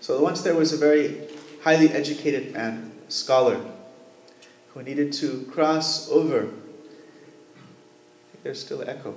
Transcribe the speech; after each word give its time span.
So 0.00 0.20
once 0.20 0.42
there 0.42 0.54
was 0.54 0.72
a 0.72 0.76
very 0.76 1.28
highly 1.62 1.90
educated 1.90 2.52
man, 2.52 2.92
scholar, 3.08 3.60
who 4.74 4.82
needed 4.82 5.12
to 5.12 5.46
cross 5.52 6.10
over. 6.10 6.48
There's 8.42 8.60
still 8.60 8.82
echo. 8.82 9.14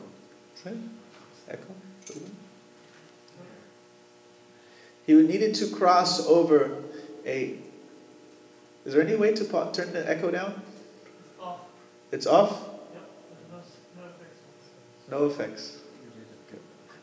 Echo? 1.48 1.64
He 5.06 5.14
needed 5.14 5.56
to 5.56 5.68
cross 5.68 6.26
over 6.28 6.84
a. 7.26 7.58
Is 8.86 8.94
there 8.94 9.02
any 9.02 9.16
way 9.16 9.34
to 9.34 9.44
turn 9.72 9.94
the 9.94 10.08
echo 10.08 10.30
down? 10.30 10.62
It's 11.32 11.40
off. 11.40 11.60
It's 12.12 12.28
off? 12.28 12.70
no, 12.94 14.02
no 14.02 14.08
effects. 14.08 14.40
No 15.10 15.26
effects. 15.28 15.78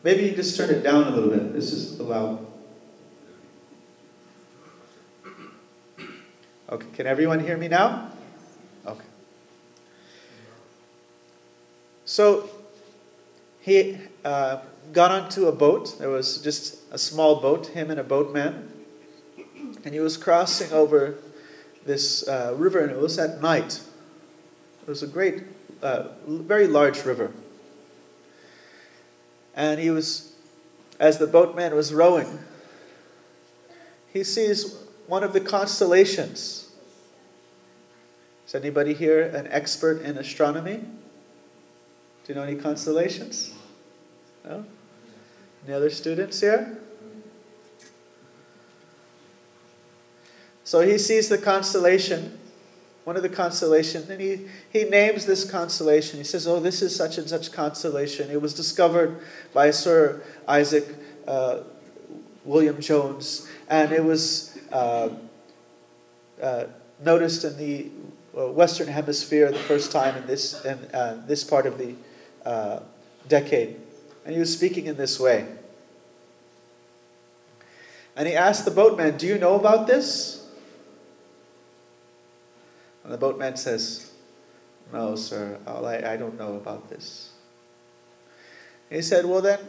Maybe 0.03 0.23
you 0.23 0.35
just 0.35 0.57
turn 0.57 0.69
it 0.69 0.83
down 0.83 1.07
a 1.07 1.11
little 1.11 1.29
bit. 1.29 1.53
This 1.53 1.71
is 1.71 1.99
loud. 1.99 2.45
Okay, 6.73 6.87
can 6.95 7.05
everyone 7.05 7.39
hear 7.39 7.55
me 7.55 7.67
now? 7.67 8.09
Okay. 8.87 9.05
So 12.03 12.49
he 13.61 13.99
uh, 14.25 14.61
got 14.91 15.11
onto 15.11 15.45
a 15.45 15.51
boat. 15.51 15.99
There 15.99 16.09
was 16.09 16.41
just 16.41 16.79
a 16.91 16.97
small 16.97 17.39
boat, 17.39 17.67
him 17.67 17.91
and 17.91 17.99
a 17.99 18.03
boatman. 18.03 18.71
And 19.85 19.93
he 19.93 19.99
was 19.99 20.17
crossing 20.17 20.71
over 20.73 21.19
this 21.85 22.27
uh, 22.27 22.55
river, 22.57 22.79
and 22.79 22.89
it 22.89 22.97
was 22.97 23.19
at 23.19 23.39
night. 23.39 23.79
It 24.81 24.87
was 24.87 25.03
a 25.03 25.07
great, 25.07 25.43
uh, 25.83 26.07
very 26.25 26.65
large 26.65 27.05
river. 27.05 27.31
And 29.55 29.79
he 29.79 29.91
was, 29.91 30.33
as 30.99 31.19
the 31.19 31.27
boatman 31.27 31.75
was 31.75 31.93
rowing, 31.93 32.39
he 34.11 34.23
sees 34.23 34.79
one 35.07 35.23
of 35.23 35.33
the 35.33 35.41
constellations. 35.41 36.72
Is 38.53 38.61
anybody 38.61 38.93
here 38.93 39.23
an 39.23 39.47
expert 39.49 40.03
in 40.03 40.15
astronomy? 40.19 40.75
Do 40.75 40.85
you 42.27 42.35
know 42.35 42.43
any 42.43 42.55
constellations? 42.55 43.51
No? 44.45 44.63
Any 45.65 45.73
other 45.73 45.89
students 45.89 46.39
here? 46.39 46.77
So 50.63 50.81
he 50.81 50.99
sees 50.99 51.29
the 51.29 51.37
constellation, 51.39 52.37
one 53.05 53.17
of 53.17 53.23
the 53.23 53.29
constellations, 53.29 54.07
and 54.11 54.21
he, 54.21 54.45
he 54.69 54.83
names 54.83 55.25
this 55.25 55.49
constellation. 55.49 56.19
He 56.19 56.23
says, 56.23 56.47
Oh, 56.47 56.59
this 56.59 56.83
is 56.83 56.95
such 56.95 57.17
and 57.17 57.27
such 57.27 57.51
constellation. 57.51 58.29
It 58.29 58.39
was 58.39 58.53
discovered 58.53 59.19
by 59.51 59.71
Sir 59.71 60.21
Isaac 60.47 60.85
uh, 61.27 61.61
William 62.45 62.79
Jones, 62.79 63.49
and 63.67 63.91
it 63.91 64.03
was 64.03 64.55
uh, 64.71 65.09
uh, 66.39 66.65
noticed 67.03 67.45
in 67.45 67.57
the 67.57 67.89
Western 68.33 68.87
Hemisphere 68.87 69.51
the 69.51 69.59
first 69.59 69.91
time 69.91 70.15
in 70.15 70.25
this, 70.25 70.63
in, 70.65 70.77
uh, 70.93 71.21
this 71.27 71.43
part 71.43 71.65
of 71.65 71.77
the 71.77 71.95
uh, 72.45 72.79
decade. 73.27 73.79
And 74.25 74.33
he 74.33 74.39
was 74.39 74.53
speaking 74.53 74.87
in 74.87 74.97
this 74.97 75.19
way. 75.19 75.47
And 78.15 78.27
he 78.27 78.35
asked 78.35 78.65
the 78.65 78.71
boatman, 78.71 79.17
Do 79.17 79.27
you 79.27 79.37
know 79.37 79.55
about 79.55 79.87
this? 79.87 80.47
And 83.03 83.11
the 83.11 83.17
boatman 83.17 83.57
says, 83.57 84.11
No, 84.91 85.15
sir, 85.15 85.59
I, 85.67 86.13
I 86.13 86.17
don't 86.17 86.37
know 86.37 86.55
about 86.55 86.89
this. 86.89 87.31
he 88.89 89.01
said, 89.01 89.25
Well, 89.25 89.41
then, 89.41 89.59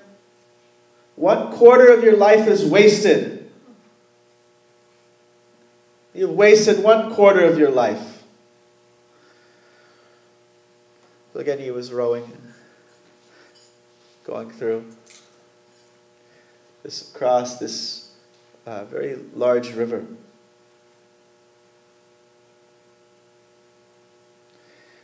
one 1.17 1.53
quarter 1.53 1.93
of 1.93 2.03
your 2.03 2.17
life 2.17 2.49
is 2.49 2.65
wasted. 2.65 3.53
You've 6.12 6.31
wasted 6.31 6.83
one 6.83 7.15
quarter 7.15 7.45
of 7.45 7.59
your 7.59 7.71
life. 7.71 8.01
So 8.01 8.11
again, 11.41 11.59
he 11.59 11.71
was 11.71 11.93
rowing, 11.93 12.25
and 12.25 12.55
going 14.25 14.50
through 14.50 14.84
this 16.83 17.11
across 17.15 17.59
this 17.59 18.12
uh, 18.67 18.84
very 18.84 19.17
large 19.34 19.73
river. 19.73 20.05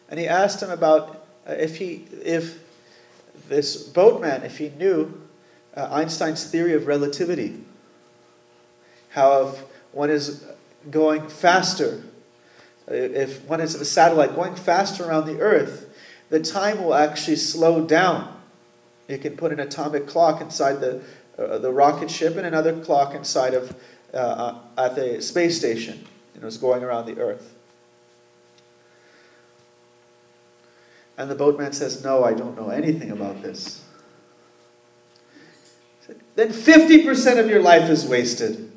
And 0.08 0.18
he 0.18 0.26
asked 0.26 0.62
him 0.62 0.70
about 0.70 1.26
uh, 1.48 1.52
if 1.52 1.76
he, 1.76 2.06
if 2.22 2.62
this 3.48 3.76
boatman, 3.82 4.42
if 4.42 4.58
he 4.58 4.70
knew 4.70 5.20
uh, 5.76 5.88
Einstein's 5.90 6.44
theory 6.44 6.74
of 6.74 6.86
relativity, 6.86 7.64
how 9.10 9.48
if 9.48 9.58
one 9.92 10.10
is 10.10 10.44
going 10.90 11.28
faster, 11.28 12.02
uh, 12.90 12.94
if 12.94 13.44
one 13.44 13.60
is 13.60 13.74
a 13.74 13.84
satellite 13.84 14.34
going 14.34 14.54
faster 14.54 15.04
around 15.04 15.26
the 15.26 15.40
Earth, 15.40 15.89
the 16.30 16.40
time 16.40 16.82
will 16.82 16.94
actually 16.94 17.36
slow 17.36 17.84
down. 17.84 18.40
You 19.08 19.18
can 19.18 19.36
put 19.36 19.52
an 19.52 19.60
atomic 19.60 20.06
clock 20.06 20.40
inside 20.40 20.80
the, 20.80 21.02
uh, 21.36 21.58
the 21.58 21.72
rocket 21.72 22.10
ship 22.10 22.36
and 22.36 22.46
another 22.46 22.80
clock 22.80 23.14
inside 23.14 23.54
of 23.54 23.76
uh, 24.14 24.16
uh 24.16 24.58
at 24.78 24.96
the 24.96 25.20
space 25.20 25.58
station. 25.58 26.06
You 26.34 26.40
know, 26.40 26.46
it's 26.46 26.56
going 26.56 26.82
around 26.82 27.06
the 27.06 27.20
Earth. 27.20 27.54
And 31.18 31.30
the 31.30 31.34
boatman 31.34 31.72
says, 31.72 32.02
No, 32.02 32.24
I 32.24 32.32
don't 32.32 32.56
know 32.56 32.70
anything 32.70 33.10
about 33.10 33.42
this. 33.42 33.84
Then 36.34 36.48
50% 36.48 37.38
of 37.38 37.50
your 37.50 37.60
life 37.60 37.90
is 37.90 38.06
wasted. 38.06 38.72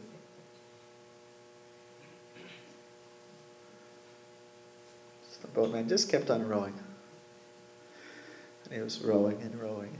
So 5.31 5.39
the 5.41 5.47
boatman 5.47 5.87
just 5.87 6.11
kept 6.11 6.29
on 6.29 6.47
rowing. 6.47 6.73
He 8.73 8.79
was 8.79 9.01
rowing 9.01 9.39
and 9.41 9.61
rowing. 9.61 9.95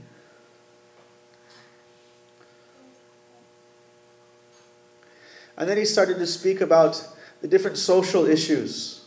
And 5.56 5.68
then 5.68 5.76
he 5.76 5.84
started 5.84 6.18
to 6.18 6.26
speak 6.26 6.60
about 6.60 7.06
the 7.40 7.46
different 7.46 7.76
social 7.76 8.26
issues 8.26 9.04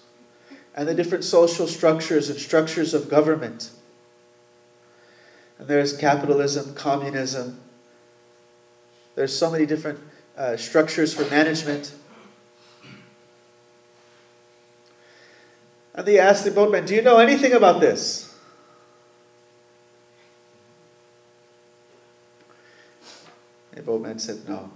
and 0.73 0.87
the 0.87 0.93
different 0.93 1.25
social 1.25 1.67
structures 1.67 2.29
and 2.29 2.39
structures 2.39 2.93
of 2.93 3.09
government. 3.09 3.71
And 5.59 5.67
there's 5.67 5.97
capitalism, 5.97 6.73
communism. 6.73 7.59
There's 9.15 9.37
so 9.37 9.51
many 9.51 9.65
different 9.65 9.99
uh, 10.37 10.55
structures 10.55 11.13
for 11.13 11.29
management. 11.29 11.93
And 15.93 16.05
they 16.05 16.19
asked 16.19 16.45
the 16.45 16.51
boatman, 16.51 16.85
Do 16.85 16.95
you 16.95 17.01
know 17.01 17.17
anything 17.17 17.51
about 17.51 17.81
this? 17.81 18.36
The 23.87 23.93
boatman 23.93 24.19
said, 24.19 24.49
No. 24.49 24.69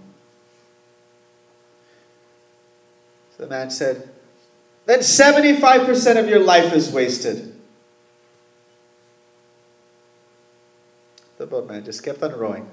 So 3.36 3.42
the 3.42 3.46
man 3.46 3.70
said, 3.70 4.08
then 4.86 5.00
75% 5.00 6.18
of 6.18 6.30
your 6.30 6.38
life 6.38 6.72
is 6.72 6.90
wasted. 6.90 7.54
The 11.36 11.46
boatman 11.46 11.84
just 11.84 12.02
kept 12.02 12.22
on 12.22 12.32
rowing. 12.32 12.66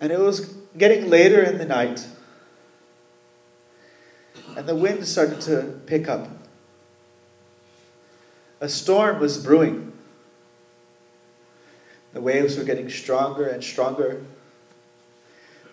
And 0.00 0.10
it 0.10 0.18
was 0.18 0.40
getting 0.76 1.08
later 1.08 1.40
in 1.40 1.58
the 1.58 1.66
night, 1.66 2.04
and 4.56 4.66
the 4.66 4.74
wind 4.74 5.06
started 5.06 5.40
to 5.42 5.80
pick 5.86 6.08
up. 6.08 6.28
A 8.60 8.68
storm 8.68 9.20
was 9.20 9.38
brewing. 9.38 9.89
The 12.12 12.20
waves 12.20 12.56
were 12.56 12.64
getting 12.64 12.90
stronger 12.90 13.46
and 13.46 13.62
stronger. 13.62 14.24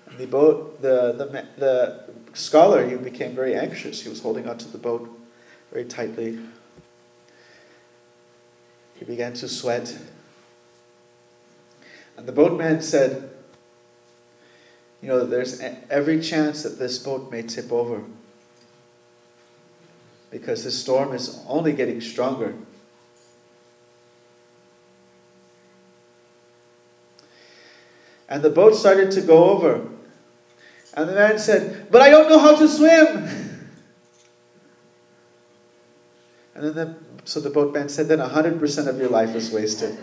And 0.08 0.18
the 0.18 0.28
boat, 0.28 0.82
the, 0.82 1.14
the, 1.14 1.46
the 1.58 2.04
scholar, 2.34 2.88
he 2.88 2.96
became 2.96 3.36
very 3.36 3.56
anxious. 3.56 4.02
He 4.04 4.10
was 4.10 4.22
holding 4.22 4.48
onto 4.48 4.70
the 4.70 4.78
boat 4.78 5.10
very 5.72 5.86
tightly. 5.86 6.40
He 8.96 9.06
began 9.06 9.34
to 9.34 9.48
sweat. 9.48 9.98
And 12.18 12.28
the 12.28 12.32
boatman 12.32 12.82
said, 12.82 13.30
You 15.02 15.10
know, 15.10 15.26
there's 15.26 15.62
every 15.90 16.20
chance 16.22 16.64
that 16.64 16.80
this 16.80 16.98
boat 16.98 17.32
may 17.32 17.44
tip 17.44 17.72
over 17.72 18.04
because 20.32 20.64
the 20.64 20.72
storm 20.72 21.14
is 21.14 21.44
only 21.48 21.74
getting 21.74 22.02
stronger. 22.02 22.54
And 28.30 28.44
the 28.44 28.50
boat 28.50 28.76
started 28.76 29.12
to 29.12 29.22
go 29.22 29.50
over. 29.52 29.90
And 30.94 31.10
the 31.10 31.14
man 31.14 31.40
said, 31.40 31.88
But 31.92 32.02
I 32.02 32.10
don't 32.10 32.30
know 32.30 32.40
how 32.40 32.56
to 32.56 32.68
swim. 32.68 33.48
And 36.56 36.64
then 36.64 36.74
the, 36.74 36.96
so 37.24 37.40
the 37.40 37.50
boatman 37.50 37.88
said, 37.90 38.08
Then 38.08 38.20
100% 38.20 38.88
of 38.88 39.00
your 39.00 39.10
life 39.10 39.36
is 39.36 39.52
wasted. 39.52 39.98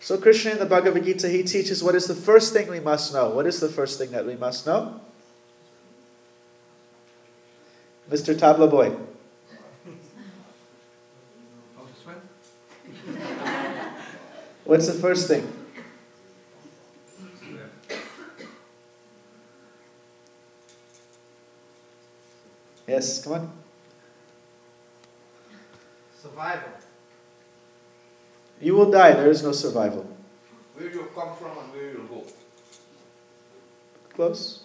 So 0.00 0.16
Krishna 0.16 0.52
in 0.52 0.58
the 0.58 0.64
Bhagavad 0.64 1.04
Gita, 1.04 1.28
he 1.28 1.42
teaches 1.42 1.84
what 1.84 1.94
is 1.94 2.06
the 2.06 2.14
first 2.14 2.54
thing 2.54 2.68
we 2.68 2.80
must 2.80 3.12
know. 3.12 3.28
What 3.28 3.46
is 3.46 3.60
the 3.60 3.68
first 3.68 3.98
thing 3.98 4.10
that 4.12 4.24
we 4.24 4.36
must 4.36 4.66
know? 4.66 5.00
Mr. 8.10 8.34
Tabla 8.34 8.70
Boy. 8.70 8.96
What's 14.68 14.86
the 14.86 14.92
first 14.92 15.28
thing? 15.28 15.50
Yes, 22.86 23.24
come 23.24 23.32
on. 23.32 23.52
Survival. 26.20 26.68
You 28.60 28.74
will 28.74 28.90
die. 28.90 29.12
There 29.12 29.30
is 29.30 29.42
no 29.42 29.52
survival. 29.52 30.06
Where 30.74 30.90
you 30.92 31.08
come 31.14 31.34
from 31.36 31.56
and 31.56 31.72
where 31.72 31.90
you 31.90 32.06
go. 32.10 32.24
Close. 34.12 34.64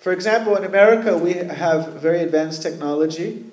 For 0.00 0.12
example, 0.12 0.56
in 0.56 0.64
America, 0.64 1.16
we 1.16 1.34
have 1.34 1.92
very 1.92 2.22
advanced 2.22 2.60
technology, 2.60 3.44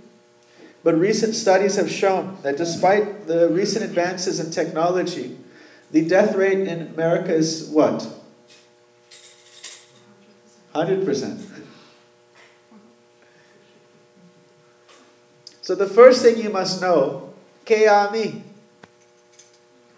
but 0.84 0.98
recent 0.98 1.36
studies 1.36 1.76
have 1.76 1.92
shown 1.92 2.38
that 2.44 2.58
despite 2.58 3.28
the 3.28 3.50
recent 3.50 3.84
advances 3.84 4.40
in 4.40 4.52
technology, 4.52 5.38
the 5.92 6.08
death 6.08 6.36
rate 6.36 6.68
in 6.68 6.88
America 6.94 7.34
is 7.34 7.70
what? 7.70 8.08
100%. 10.74 11.46
So 15.62 15.76
the 15.76 15.88
first 15.88 16.24
thing 16.24 16.38
you 16.38 16.50
must 16.50 16.82
know, 16.82 17.34
Kayami. 17.66 18.42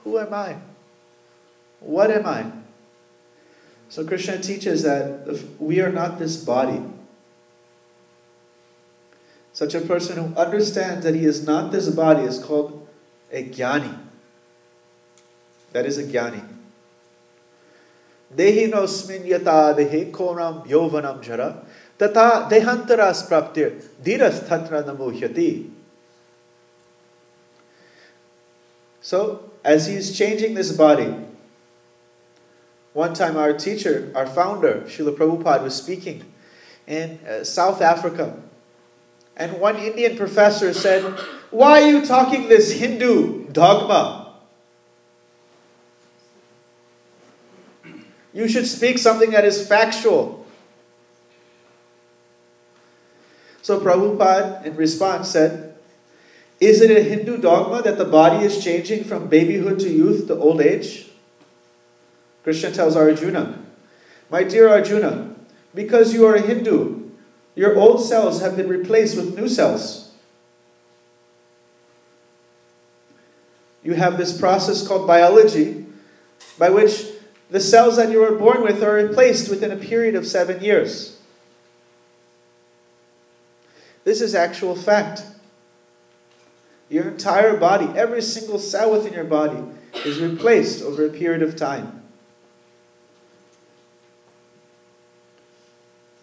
Who 0.03 0.17
am 0.17 0.33
I? 0.33 0.57
What 1.79 2.11
am 2.11 2.25
I? 2.25 2.51
So 3.87 4.05
Krishna 4.05 4.39
teaches 4.39 4.83
that 4.83 5.37
we 5.59 5.79
are 5.79 5.91
not 5.91 6.19
this 6.19 6.43
body. 6.43 6.81
Such 9.53 9.75
a 9.75 9.81
person 9.81 10.17
who 10.17 10.35
understands 10.35 11.03
that 11.03 11.15
he 11.15 11.25
is 11.25 11.45
not 11.45 11.71
this 11.71 11.89
body 11.89 12.23
is 12.23 12.39
called 12.39 12.87
a 13.31 13.43
jnani. 13.43 13.97
That 15.73 15.85
is 15.85 15.97
a 15.97 16.03
jnani. 16.03 16.47
Dehi 18.35 18.69
no 18.69 18.83
sminyata 18.83 19.75
dehe 19.75 20.11
koram 20.11 20.65
yovanam 20.67 21.21
jara 21.21 21.65
tata 21.97 22.47
dehantaras 22.49 23.27
praptir 23.27 23.83
dhiras 24.01 24.47
tatra 24.47 24.83
namuhyati. 24.83 25.69
So, 29.01 29.51
as 29.63 29.87
he 29.87 29.95
is 29.95 30.15
changing 30.17 30.53
this 30.53 30.71
body, 30.71 31.13
one 32.93 33.13
time, 33.13 33.37
our 33.37 33.53
teacher, 33.53 34.11
our 34.15 34.27
founder, 34.27 34.83
Srila 34.85 35.15
Prabhupada, 35.15 35.63
was 35.63 35.75
speaking 35.75 36.25
in 36.85 37.19
uh, 37.25 37.43
South 37.43 37.81
Africa. 37.81 38.37
And 39.37 39.59
one 39.59 39.77
Indian 39.77 40.17
professor 40.17 40.73
said, 40.73 41.03
Why 41.49 41.81
are 41.81 41.89
you 41.89 42.05
talking 42.05 42.49
this 42.49 42.73
Hindu 42.73 43.47
dogma? 43.51 44.33
You 48.33 48.47
should 48.47 48.67
speak 48.67 48.97
something 48.97 49.31
that 49.31 49.45
is 49.45 49.67
factual. 49.67 50.45
So 53.61 53.79
Prabhupada, 53.79 54.65
in 54.65 54.75
response, 54.75 55.29
said, 55.29 55.75
Is 56.59 56.81
it 56.81 56.91
a 56.91 57.01
Hindu 57.01 57.37
dogma 57.37 57.81
that 57.83 57.97
the 57.97 58.05
body 58.05 58.45
is 58.45 58.63
changing 58.63 59.03
from 59.03 59.27
babyhood 59.27 59.79
to 59.79 59.89
youth 59.89 60.27
to 60.27 60.37
old 60.37 60.61
age? 60.61 61.09
Krishna 62.43 62.71
tells 62.71 62.95
Arjuna, 62.95 63.59
My 64.29 64.43
dear 64.43 64.69
Arjuna, 64.69 65.35
because 65.75 66.13
you 66.13 66.25
are 66.25 66.35
a 66.35 66.41
Hindu, 66.41 67.00
your 67.55 67.77
old 67.77 68.03
cells 68.03 68.41
have 68.41 68.55
been 68.55 68.67
replaced 68.67 69.15
with 69.15 69.37
new 69.37 69.47
cells. 69.47 70.11
You 73.83 73.93
have 73.93 74.17
this 74.17 74.37
process 74.37 74.87
called 74.87 75.07
biology, 75.07 75.85
by 76.57 76.69
which 76.69 77.05
the 77.49 77.59
cells 77.59 77.97
that 77.97 78.11
you 78.11 78.19
were 78.19 78.35
born 78.35 78.61
with 78.61 78.83
are 78.83 78.93
replaced 78.93 79.49
within 79.49 79.71
a 79.71 79.75
period 79.75 80.15
of 80.15 80.27
seven 80.27 80.63
years. 80.63 81.19
This 84.03 84.21
is 84.21 84.33
actual 84.33 84.75
fact. 84.75 85.23
Your 86.89 87.07
entire 87.09 87.57
body, 87.57 87.87
every 87.97 88.21
single 88.21 88.59
cell 88.59 88.91
within 88.91 89.13
your 89.13 89.23
body, 89.23 89.63
is 90.05 90.19
replaced 90.19 90.83
over 90.83 91.05
a 91.05 91.09
period 91.09 91.41
of 91.41 91.55
time. 91.55 92.00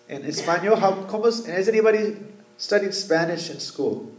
In 0.08 0.24
Espanol, 0.24 0.76
how, 0.76 0.92
¿cómo, 1.04 1.24
has 1.24 1.68
anybody 1.68 2.16
studied 2.56 2.94
Spanish 2.94 3.50
in 3.50 3.60
school? 3.60 4.10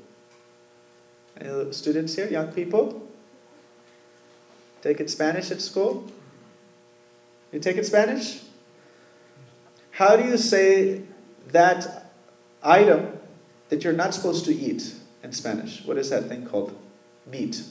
Any 1.40 1.72
students 1.74 2.16
here, 2.16 2.28
young 2.28 2.52
people? 2.52 3.08
Taking 4.82 5.08
Spanish 5.08 5.52
at 5.52 5.62
school? 5.62 6.10
You 7.52 7.60
taking 7.60 7.84
Spanish? 7.84 8.42
How 9.92 10.16
do 10.16 10.24
you 10.24 10.38
say 10.38 11.02
that 11.52 12.12
item 12.62 13.20
that 13.70 13.84
you're 13.84 13.94
not 13.94 14.14
supposed 14.14 14.46
to 14.46 14.56
eat 14.56 14.94
in 15.24 15.32
Spanish? 15.32 15.84
What 15.86 15.98
is 15.98 16.12
that 16.12 16.26
thing 16.26 16.46
called? 16.46 16.78
Meat. 17.26 17.64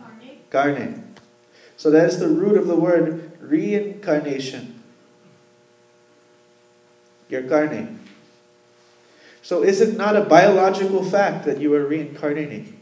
Carne. 0.00 0.38
Carne. 0.50 1.14
So 1.76 1.90
that 1.90 2.06
is 2.06 2.18
the 2.18 2.28
root 2.28 2.56
of 2.56 2.66
the 2.66 2.76
word 2.76 3.32
reincarnation 3.40 4.75
your 7.28 7.42
carne. 7.42 8.00
So 9.42 9.62
is 9.62 9.80
it 9.80 9.96
not 9.96 10.16
a 10.16 10.22
biological 10.22 11.04
fact 11.04 11.44
that 11.46 11.60
you 11.60 11.72
are 11.74 11.86
reincarnating? 11.86 12.80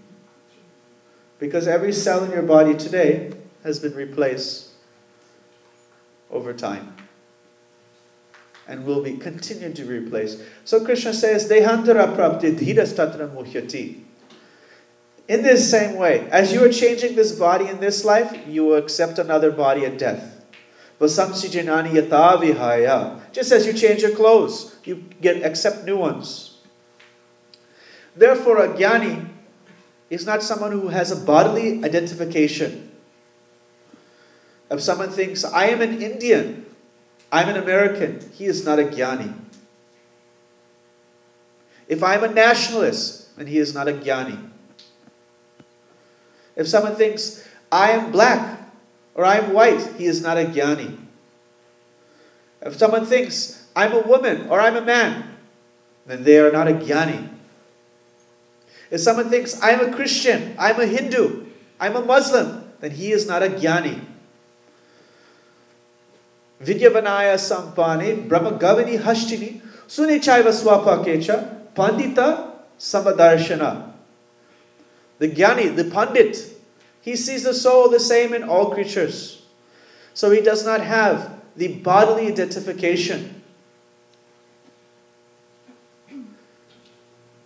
Because 1.39 1.69
every 1.69 1.93
cell 1.93 2.25
in 2.25 2.31
your 2.31 2.43
body 2.43 2.75
today 2.75 3.33
has 3.63 3.79
been 3.79 3.95
replaced 3.95 4.71
over 6.31 6.53
time 6.53 6.95
and 8.67 8.87
will 8.87 9.03
be 9.03 9.17
continued 9.17 9.77
to 9.77 9.85
replace. 9.85 10.43
So 10.65 10.85
Krishna 10.85 11.13
says, 11.13 11.49
Dehantara 11.51 12.17
prapti 12.17 12.57
dhiras 12.57 12.95
tatra 12.95 13.29
muhyati. 13.29 14.01
In 15.29 15.43
this 15.43 15.71
same 15.71 15.97
way, 15.97 16.29
as 16.31 16.53
you 16.53 16.65
are 16.65 16.73
changing 16.73 17.15
this 17.15 17.33
body 17.33 17.69
in 17.69 17.81
this 17.81 18.05
life, 18.05 18.47
you 18.47 18.65
will 18.65 18.77
accept 18.77 19.19
another 19.19 19.51
body 19.51 19.85
at 19.87 19.99
death. 19.99 20.34
Vasamsijanani 21.01 21.91
yatavihaya. 21.91 23.21
Just 23.33 23.53
as 23.53 23.67
you 23.67 23.73
change 23.73 24.03
your 24.03 24.15
clothes, 24.15 24.77
you 24.85 25.05
get 25.21 25.43
accept 25.45 25.85
new 25.85 25.97
ones. 25.97 26.59
Therefore, 28.17 28.59
a 28.59 28.69
jnani 28.69 29.29
is 30.09 30.25
not 30.25 30.43
someone 30.43 30.73
who 30.73 30.89
has 30.89 31.11
a 31.11 31.17
bodily 31.17 31.83
identification. 31.85 32.91
If 34.71 34.81
someone 34.81 35.11
thinks, 35.11 35.45
I 35.45 35.67
am 35.67 35.83
an 35.83 36.01
Indian, 36.01 36.67
I'm 37.33 37.49
an 37.49 37.57
American, 37.57 38.21
he 38.33 38.47
is 38.47 38.65
not 38.65 38.79
a 38.79 38.85
jnani. 38.85 39.35
If 41.89 42.03
I'm 42.03 42.25
a 42.25 42.29
nationalist, 42.29 43.37
then 43.37 43.47
he 43.47 43.59
is 43.59 43.75
not 43.75 43.89
a 43.89 43.93
jnani. 43.93 44.51
If 46.57 46.69
someone 46.69 46.95
thinks, 46.95 47.47
I 47.71 47.91
am 47.91 48.13
black, 48.13 48.64
or 49.15 49.25
I'm 49.25 49.53
white, 49.53 49.95
he 49.97 50.07
is 50.07 50.23
not 50.23 50.37
a 50.37 50.45
jnani. 50.45 50.99
If 52.63 52.77
someone 52.77 53.07
thinks, 53.07 53.67
I'm 53.77 53.93
a 53.93 54.01
woman 54.01 54.49
or 54.49 54.61
I'm 54.61 54.77
a 54.77 54.81
man, 54.81 55.37
then 56.07 56.25
they 56.25 56.39
are 56.39 56.51
not 56.51 56.69
a 56.69 56.73
jnani. 56.73 57.29
If 58.91 59.01
someone 59.01 59.31
thinks, 59.31 59.61
I'm 59.63 59.81
a 59.81 59.95
Christian, 59.95 60.55
I'm 60.59 60.81
a 60.81 60.87
Hindu, 60.87 61.47
I'm 61.81 61.97
a 61.97 62.05
Muslim, 62.05 62.71
then 62.81 62.93
he 62.93 63.13
is 63.13 63.27
not 63.27 63.43
a 63.43 63.49
jnani. 63.49 64.01
Vidyavanaya 66.63 67.37
sampani 67.37 68.29
brahmagavani 68.29 68.99
hashtini 69.01 69.61
sunichaiva 69.87 70.53
swapakecha 70.53 71.75
pandita 71.75 72.51
samadarshana. 72.79 73.93
The 75.19 75.29
jnani, 75.29 75.75
the 75.75 75.85
pandit, 75.85 76.54
he 77.05 77.17
sees 77.17 77.43
the 77.43 77.53
soul 77.53 77.91
the 77.91 78.01
same 78.01 78.33
in 78.33 78.43
all 78.43 78.71
creatures. 78.71 79.43
So 80.15 80.31
he 80.31 80.41
does 80.41 80.65
not 80.65 80.81
have 80.81 81.39
the 81.55 81.69
bodily 81.69 82.29
identification 82.29 83.43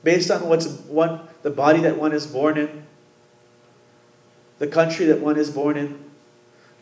based 0.04 0.30
on 0.30 0.48
what's 0.48 0.68
one 0.68 1.22
the 1.42 1.50
body 1.50 1.80
that 1.80 1.98
one 1.98 2.12
is 2.12 2.24
born 2.24 2.56
in, 2.56 2.86
the 4.60 4.68
country 4.68 5.06
that 5.06 5.20
one 5.20 5.36
is 5.36 5.50
born 5.50 5.76
in, 5.76 6.04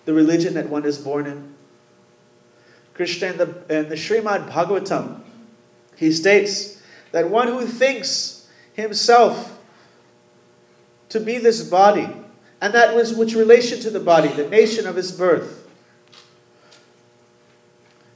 the 0.05 0.13
religion 0.13 0.53
that 0.55 0.69
one 0.69 0.85
is 0.85 0.99
born 0.99 1.27
in. 1.27 1.55
Krishna 2.93 3.29
in 3.29 3.39
the, 3.39 3.45
in 3.71 3.89
the 3.89 3.95
Srimad 3.95 4.51
Bhagavatam, 4.51 5.21
he 5.97 6.13
states 6.13 6.83
that 7.13 7.31
one 7.31 7.49
who 7.49 7.67
thinks 7.67 8.49
himself 8.75 9.59
to 11.09 11.21
be 11.21 11.39
this 11.39 11.63
body 11.63 12.09
and 12.61 12.73
that 12.75 12.95
was 12.95 13.15
which 13.15 13.35
relation 13.35 13.81
to 13.81 13.91
the 13.91 14.01
body, 14.01 14.29
the 14.29 14.49
nation 14.49 14.87
of 14.87 14.97
his 14.97 15.13
birth. 15.13 15.69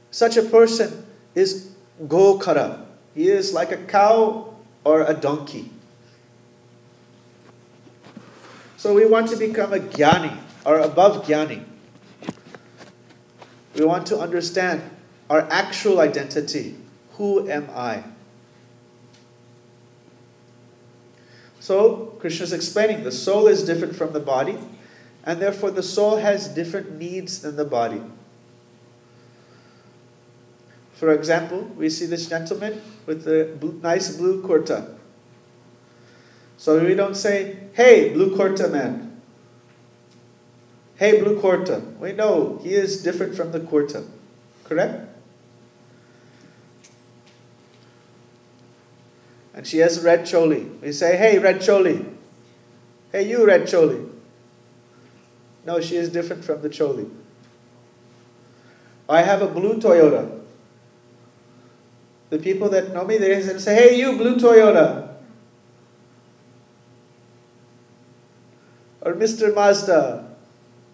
Such 0.09 0.37
a 0.37 0.41
person 0.43 1.05
is 1.35 1.71
Gokara. 2.03 2.85
He 3.15 3.27
is 3.29 3.53
like 3.53 3.71
a 3.71 3.77
cow 3.77 4.53
or 4.83 5.03
a 5.03 5.13
donkey. 5.13 5.71
So 8.77 8.93
we 8.93 9.05
want 9.05 9.29
to 9.29 9.35
become 9.35 9.73
a 9.73 9.79
jnani 9.79 10.37
or 10.65 10.79
above 10.79 11.25
jnani. 11.25 11.63
We 13.75 13.85
want 13.85 14.07
to 14.07 14.19
understand 14.19 14.81
our 15.29 15.41
actual 15.51 15.99
identity. 15.99 16.75
Who 17.13 17.47
am 17.47 17.69
I? 17.73 18.03
So, 21.61 22.15
Krishna 22.19 22.45
is 22.45 22.53
explaining 22.53 23.03
the 23.03 23.11
soul 23.11 23.47
is 23.47 23.63
different 23.63 23.95
from 23.95 24.13
the 24.13 24.19
body, 24.19 24.57
and 25.23 25.39
therefore 25.39 25.69
the 25.69 25.83
soul 25.83 26.17
has 26.17 26.47
different 26.47 26.97
needs 26.97 27.43
than 27.43 27.55
the 27.55 27.65
body. 27.65 28.01
For 30.93 31.13
example, 31.13 31.61
we 31.77 31.87
see 31.91 32.07
this 32.07 32.27
gentleman 32.27 32.81
with 33.05 33.25
the 33.25 33.55
nice 33.83 34.17
blue 34.17 34.41
kurta. 34.41 34.97
So 36.57 36.83
we 36.83 36.95
don't 36.95 37.15
say, 37.15 37.57
hey, 37.73 38.11
blue 38.11 38.35
kurta 38.35 38.71
man. 38.71 39.21
Hey, 40.95 41.21
blue 41.21 41.39
kurta. 41.39 41.95
We 41.99 42.11
know 42.13 42.59
he 42.63 42.73
is 42.73 43.03
different 43.03 43.35
from 43.35 43.51
the 43.51 43.59
kurta. 43.59 44.03
Correct? 44.63 45.10
And 49.61 49.67
she 49.67 49.77
has 49.77 50.01
red 50.01 50.21
choli. 50.21 50.81
We 50.81 50.91
say, 50.91 51.15
hey, 51.17 51.37
red 51.37 51.57
choli. 51.57 52.03
Hey, 53.11 53.29
you, 53.29 53.45
red 53.45 53.67
choli. 53.67 54.09
No, 55.67 55.79
she 55.79 55.97
is 55.97 56.09
different 56.09 56.43
from 56.43 56.63
the 56.63 56.69
choli. 56.69 57.07
I 59.07 59.21
have 59.21 59.43
a 59.43 59.47
blue 59.47 59.75
Toyota. 59.75 60.41
The 62.31 62.39
people 62.39 62.69
that 62.69 62.91
know 62.91 63.05
me, 63.05 63.19
they 63.19 63.39
say, 63.59 63.75
hey, 63.75 63.99
you, 63.99 64.17
blue 64.17 64.37
Toyota. 64.37 65.13
Or 69.01 69.13
Mr. 69.13 69.53
Mazda, 69.53 70.27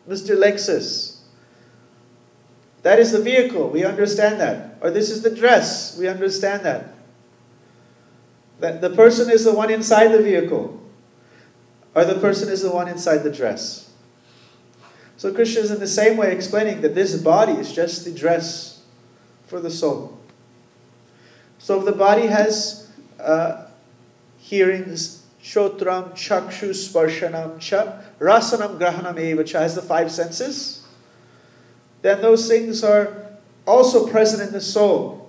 Mr. 0.09 0.35
Lexus. 0.35 1.19
That 2.81 2.99
is 2.99 3.13
the 3.13 3.21
vehicle. 3.21 3.69
We 3.69 3.85
understand 3.85 4.41
that. 4.41 4.75
Or 4.81 4.91
this 4.91 5.09
is 5.09 5.21
the 5.21 5.33
dress. 5.33 5.97
We 5.97 6.09
understand 6.09 6.65
that. 6.65 6.96
That 8.59 8.81
the 8.81 8.89
person 8.89 9.29
is 9.29 9.43
the 9.43 9.53
one 9.53 9.69
inside 9.69 10.09
the 10.09 10.21
vehicle. 10.21 10.81
Or 11.95 12.05
the 12.05 12.19
person 12.19 12.49
is 12.49 12.61
the 12.61 12.71
one 12.71 12.87
inside 12.87 13.19
the 13.19 13.31
dress. 13.31 13.91
So 15.17 15.33
Krishna 15.33 15.61
is 15.61 15.71
in 15.71 15.79
the 15.79 15.87
same 15.87 16.15
way 16.15 16.31
explaining 16.31 16.81
that 16.81 16.93
this 16.93 17.19
body 17.19 17.53
is 17.53 17.73
just 17.73 18.05
the 18.05 18.11
dress 18.11 18.83
for 19.47 19.59
the 19.59 19.71
soul. 19.71 20.19
So 21.57 21.79
if 21.79 21.85
the 21.85 21.91
body 21.91 22.27
has 22.27 22.87
uh, 23.19 23.65
hearings, 24.37 25.23
shotram, 25.41 26.11
chakshu, 26.11 26.69
sparshanam, 26.69 27.59
cha, 27.59 27.99
rasanam, 28.19 28.77
grahanam, 28.77 29.19
eva, 29.19 29.43
cha, 29.43 29.59
has 29.59 29.73
the 29.73 29.81
five 29.81 30.11
senses, 30.11 30.85
then 32.03 32.21
those 32.21 32.47
things 32.47 32.83
are 32.83 33.27
also 33.65 34.07
present 34.07 34.41
in 34.41 34.53
the 34.53 34.61
soul. 34.61 35.26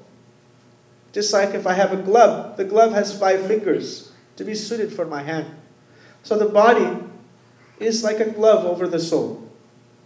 Just 1.12 1.32
like 1.32 1.54
if 1.54 1.66
I 1.66 1.72
have 1.72 1.92
a 1.92 1.96
glove, 1.96 2.56
the 2.56 2.64
glove 2.64 2.92
has 2.92 3.18
five 3.18 3.46
fingers 3.46 4.12
to 4.36 4.44
be 4.44 4.54
suited 4.54 4.92
for 4.92 5.04
my 5.04 5.22
hand. 5.22 5.46
So 6.22 6.38
the 6.38 6.46
body 6.48 7.02
is 7.80 8.04
like 8.04 8.20
a 8.20 8.30
glove 8.30 8.64
over 8.64 8.86
the 8.86 9.00
soul. 9.00 9.48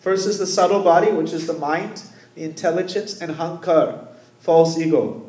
First 0.01 0.27
is 0.27 0.39
the 0.39 0.47
subtle 0.47 0.83
body, 0.83 1.11
which 1.11 1.33
is 1.33 1.47
the 1.47 1.53
mind, 1.53 2.03
the 2.35 2.45
intelligence, 2.45 3.21
and 3.21 3.37
hankar, 3.37 4.07
false 4.41 4.79
ego. 4.79 5.29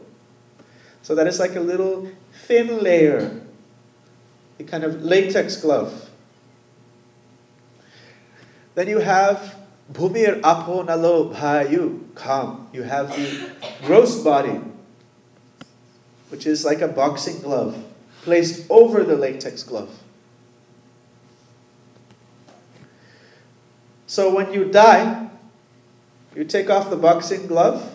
So 1.01 1.15
that 1.15 1.27
is 1.27 1.39
like 1.39 1.55
a 1.55 1.59
little 1.59 2.09
thin 2.45 2.81
layer, 2.81 3.41
a 4.59 4.63
kind 4.63 4.83
of 4.83 5.03
latex 5.03 5.57
glove. 5.57 6.09
Then 8.75 8.87
you 8.87 8.99
have 8.99 9.55
bhumir 9.91 10.41
apo 10.43 10.83
nalo 10.83 11.35
bhayu, 11.35 12.15
kam. 12.15 12.67
You 12.73 12.83
have 12.83 13.09
the 13.15 13.51
gross 13.85 14.23
body, 14.23 14.59
which 16.33 16.47
is 16.47 16.65
like 16.65 16.81
a 16.81 16.87
boxing 16.87 17.39
glove 17.41 17.77
placed 18.23 18.65
over 18.67 19.03
the 19.03 19.15
latex 19.15 19.61
glove. 19.61 19.99
So 24.07 24.33
when 24.33 24.51
you 24.51 24.65
die, 24.65 25.29
you 26.35 26.43
take 26.43 26.71
off 26.71 26.89
the 26.89 26.95
boxing 26.95 27.45
glove 27.45 27.87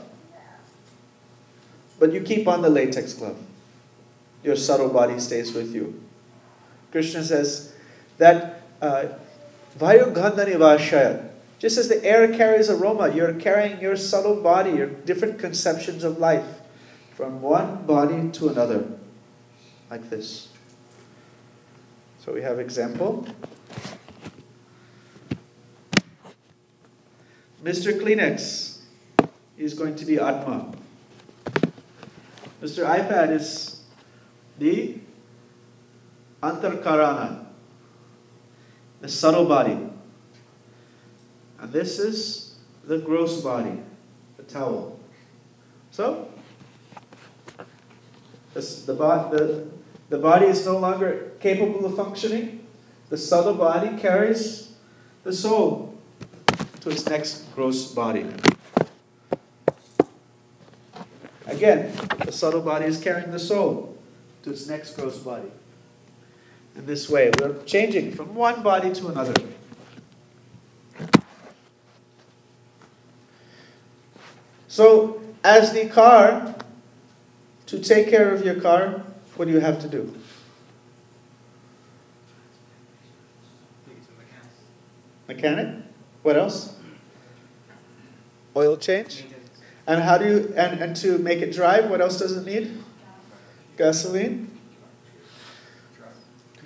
but 1.98 2.12
you 2.12 2.20
keep 2.20 2.46
on 2.46 2.62
the 2.62 2.70
latex 2.70 3.12
glove. 3.12 3.36
Your 4.44 4.54
subtle 4.54 4.90
body 4.90 5.18
stays 5.18 5.52
with 5.52 5.74
you. 5.74 6.00
Krishna 6.92 7.24
says 7.24 7.74
that 8.18 8.62
uh, 8.80 9.06
Vayu 9.76 10.14
Gandhanivashaya, 10.14 11.28
just 11.58 11.76
as 11.76 11.88
the 11.88 12.04
air 12.04 12.32
carries 12.32 12.70
aroma, 12.70 13.12
you're 13.12 13.34
carrying 13.34 13.80
your 13.80 13.96
subtle 13.96 14.40
body, 14.40 14.70
your 14.70 14.86
different 14.86 15.40
conceptions 15.40 16.04
of 16.04 16.18
life 16.18 16.46
from 17.18 17.42
one 17.42 17.84
body 17.84 18.30
to 18.30 18.48
another, 18.48 18.86
like 19.90 20.08
this. 20.08 20.50
So 22.20 22.32
we 22.32 22.42
have 22.42 22.60
example. 22.60 23.26
Mr. 27.64 28.00
Kleenex 28.00 28.82
is 29.56 29.74
going 29.74 29.96
to 29.96 30.04
be 30.04 30.20
Atma. 30.20 30.72
Mr. 32.62 32.86
iPad 32.86 33.32
is 33.32 33.80
the 34.56 34.98
Antarkarana, 36.40 37.46
the 39.00 39.08
subtle 39.08 39.46
body. 39.46 39.76
And 41.58 41.72
this 41.72 41.98
is 41.98 42.54
the 42.84 42.98
gross 42.98 43.40
body, 43.40 43.82
the 44.36 44.44
towel. 44.44 45.00
So, 45.90 46.27
the, 48.54 48.60
the, 48.60 49.66
the 50.08 50.18
body 50.18 50.46
is 50.46 50.64
no 50.64 50.78
longer 50.78 51.32
capable 51.40 51.84
of 51.84 51.96
functioning. 51.96 52.66
The 53.10 53.18
subtle 53.18 53.54
body 53.54 53.96
carries 53.98 54.72
the 55.24 55.32
soul 55.32 55.94
to 56.80 56.90
its 56.90 57.06
next 57.06 57.54
gross 57.54 57.92
body. 57.92 58.26
Again, 61.46 61.92
the 62.24 62.32
subtle 62.32 62.60
body 62.60 62.84
is 62.84 63.00
carrying 63.00 63.30
the 63.30 63.38
soul 63.38 63.96
to 64.42 64.50
its 64.50 64.68
next 64.68 64.94
gross 64.96 65.18
body. 65.18 65.50
In 66.76 66.86
this 66.86 67.08
way, 67.08 67.30
we're 67.40 67.62
changing 67.64 68.12
from 68.14 68.34
one 68.34 68.62
body 68.62 68.92
to 68.94 69.08
another. 69.08 69.34
So, 74.68 75.20
as 75.42 75.72
the 75.72 75.88
car, 75.88 76.54
to 77.68 77.78
take 77.78 78.08
care 78.08 78.32
of 78.32 78.44
your 78.44 78.54
car, 78.60 79.04
what 79.36 79.46
do 79.46 79.52
you 79.52 79.60
have 79.60 79.78
to 79.82 79.88
do? 79.88 80.14
Mechanic? 85.28 85.84
What 86.22 86.36
else? 86.36 86.74
Oil 88.56 88.78
change? 88.78 89.26
And 89.86 90.02
how 90.02 90.16
do 90.16 90.26
you 90.26 90.54
and, 90.56 90.80
and 90.80 90.96
to 90.96 91.18
make 91.18 91.40
it 91.40 91.52
drive, 91.52 91.90
what 91.90 92.00
else 92.00 92.18
does 92.18 92.36
it 92.36 92.46
need? 92.46 92.82
Gasoline. 93.76 94.50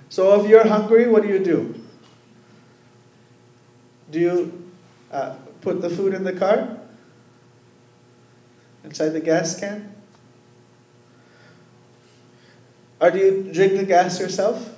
So 0.09 0.41
if 0.41 0.49
you're 0.49 0.67
hungry, 0.67 1.09
what 1.09 1.23
do 1.23 1.29
you 1.29 1.41
do? 1.41 1.75
Do 4.13 4.21
you 4.21 4.71
uh, 5.11 5.35
put 5.63 5.83
the 5.83 5.91
food 5.91 6.15
in 6.15 6.23
the 6.23 6.33
car? 6.33 6.79
Inside 8.85 9.11
the 9.11 9.21
gas 9.21 9.59
can? 9.59 9.92
Or 13.03 13.11
do 13.11 13.19
you 13.19 13.53
drink 13.53 13.77
the 13.77 13.85
gas 13.85 14.21
yourself? 14.21 14.71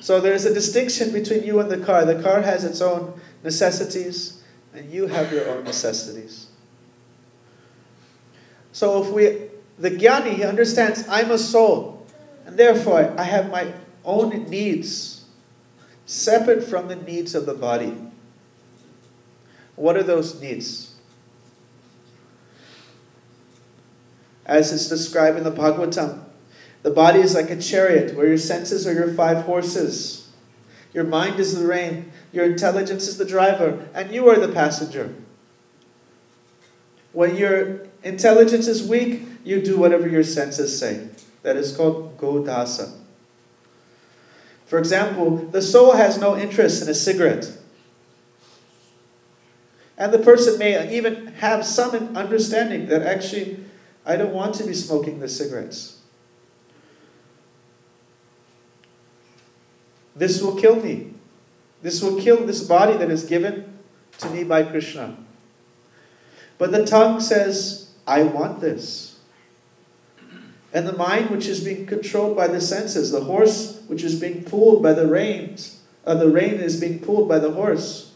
So 0.00 0.20
there's 0.20 0.44
a 0.44 0.54
distinction 0.54 1.12
between 1.12 1.42
you 1.42 1.58
and 1.58 1.68
the 1.68 1.78
car. 1.78 2.04
The 2.04 2.22
car 2.22 2.40
has 2.40 2.62
its 2.62 2.80
own 2.80 3.20
necessities, 3.42 4.44
and 4.72 4.88
you 4.88 5.08
have 5.08 5.32
your 5.32 5.48
own 5.48 5.64
necessities. 5.64 6.46
So 8.70 9.02
if 9.02 9.10
we, 9.10 9.48
the 9.76 9.90
jnani, 9.90 10.34
he 10.34 10.44
understands 10.44 11.04
I'm 11.08 11.32
a 11.32 11.38
soul, 11.38 12.06
and 12.44 12.56
therefore 12.56 13.12
I 13.18 13.24
have 13.24 13.50
my 13.50 13.72
own 14.04 14.48
needs, 14.48 15.24
separate 16.04 16.62
from 16.62 16.86
the 16.86 16.94
needs 16.94 17.34
of 17.34 17.44
the 17.44 17.54
body. 17.54 17.92
What 19.74 19.96
are 19.96 20.04
those 20.04 20.40
needs? 20.40 20.85
As 24.46 24.72
is 24.72 24.88
described 24.88 25.36
in 25.36 25.44
the 25.44 25.52
Bhagavatam, 25.52 26.22
the 26.82 26.90
body 26.90 27.20
is 27.20 27.34
like 27.34 27.50
a 27.50 27.60
chariot 27.60 28.16
where 28.16 28.28
your 28.28 28.38
senses 28.38 28.86
are 28.86 28.94
your 28.94 29.12
five 29.12 29.44
horses. 29.44 30.30
Your 30.94 31.04
mind 31.04 31.38
is 31.38 31.58
the 31.58 31.66
rein, 31.66 32.10
your 32.32 32.44
intelligence 32.44 33.06
is 33.06 33.18
the 33.18 33.24
driver, 33.24 33.86
and 33.92 34.12
you 34.12 34.28
are 34.30 34.38
the 34.38 34.52
passenger. 34.52 35.14
When 37.12 37.36
your 37.36 37.80
intelligence 38.02 38.68
is 38.68 38.86
weak, 38.86 39.22
you 39.44 39.60
do 39.60 39.76
whatever 39.76 40.08
your 40.08 40.22
senses 40.22 40.78
say. 40.78 41.08
That 41.42 41.56
is 41.56 41.76
called 41.76 42.16
godasa. 42.18 42.92
For 44.66 44.78
example, 44.78 45.36
the 45.36 45.62
soul 45.62 45.92
has 45.92 46.18
no 46.18 46.36
interest 46.36 46.82
in 46.82 46.88
a 46.88 46.94
cigarette. 46.94 47.56
And 49.96 50.12
the 50.12 50.18
person 50.18 50.58
may 50.58 50.94
even 50.96 51.28
have 51.38 51.64
some 51.64 52.16
understanding 52.16 52.86
that 52.88 53.02
actually, 53.02 53.64
I 54.06 54.16
don't 54.16 54.32
want 54.32 54.54
to 54.56 54.64
be 54.64 54.72
smoking 54.72 55.18
the 55.18 55.28
cigarettes. 55.28 55.98
This 60.14 60.40
will 60.40 60.56
kill 60.56 60.76
me. 60.76 61.12
This 61.82 62.00
will 62.00 62.20
kill 62.20 62.46
this 62.46 62.62
body 62.62 62.96
that 62.96 63.10
is 63.10 63.24
given 63.24 63.78
to 64.18 64.30
me 64.30 64.44
by 64.44 64.62
Krishna. 64.62 65.16
But 66.56 66.72
the 66.72 66.86
tongue 66.86 67.20
says, 67.20 67.90
I 68.06 68.22
want 68.22 68.60
this. 68.60 69.18
And 70.72 70.86
the 70.86 70.92
mind, 70.92 71.30
which 71.30 71.46
is 71.46 71.62
being 71.62 71.86
controlled 71.86 72.36
by 72.36 72.46
the 72.48 72.60
senses, 72.60 73.10
the 73.10 73.24
horse, 73.24 73.82
which 73.88 74.02
is 74.02 74.18
being 74.18 74.44
pulled 74.44 74.82
by 74.82 74.92
the 74.92 75.06
reins, 75.06 75.80
uh, 76.06 76.14
the 76.14 76.30
rein 76.30 76.54
is 76.54 76.80
being 76.80 77.00
pulled 77.00 77.28
by 77.28 77.38
the 77.38 77.50
horse, 77.50 78.12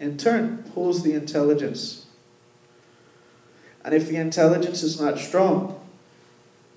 in 0.00 0.16
turn 0.16 0.64
pulls 0.74 1.02
the 1.02 1.12
intelligence. 1.12 2.03
And 3.84 3.94
if 3.94 4.08
the 4.08 4.16
intelligence 4.16 4.82
is 4.82 5.00
not 5.00 5.18
strong, 5.18 5.80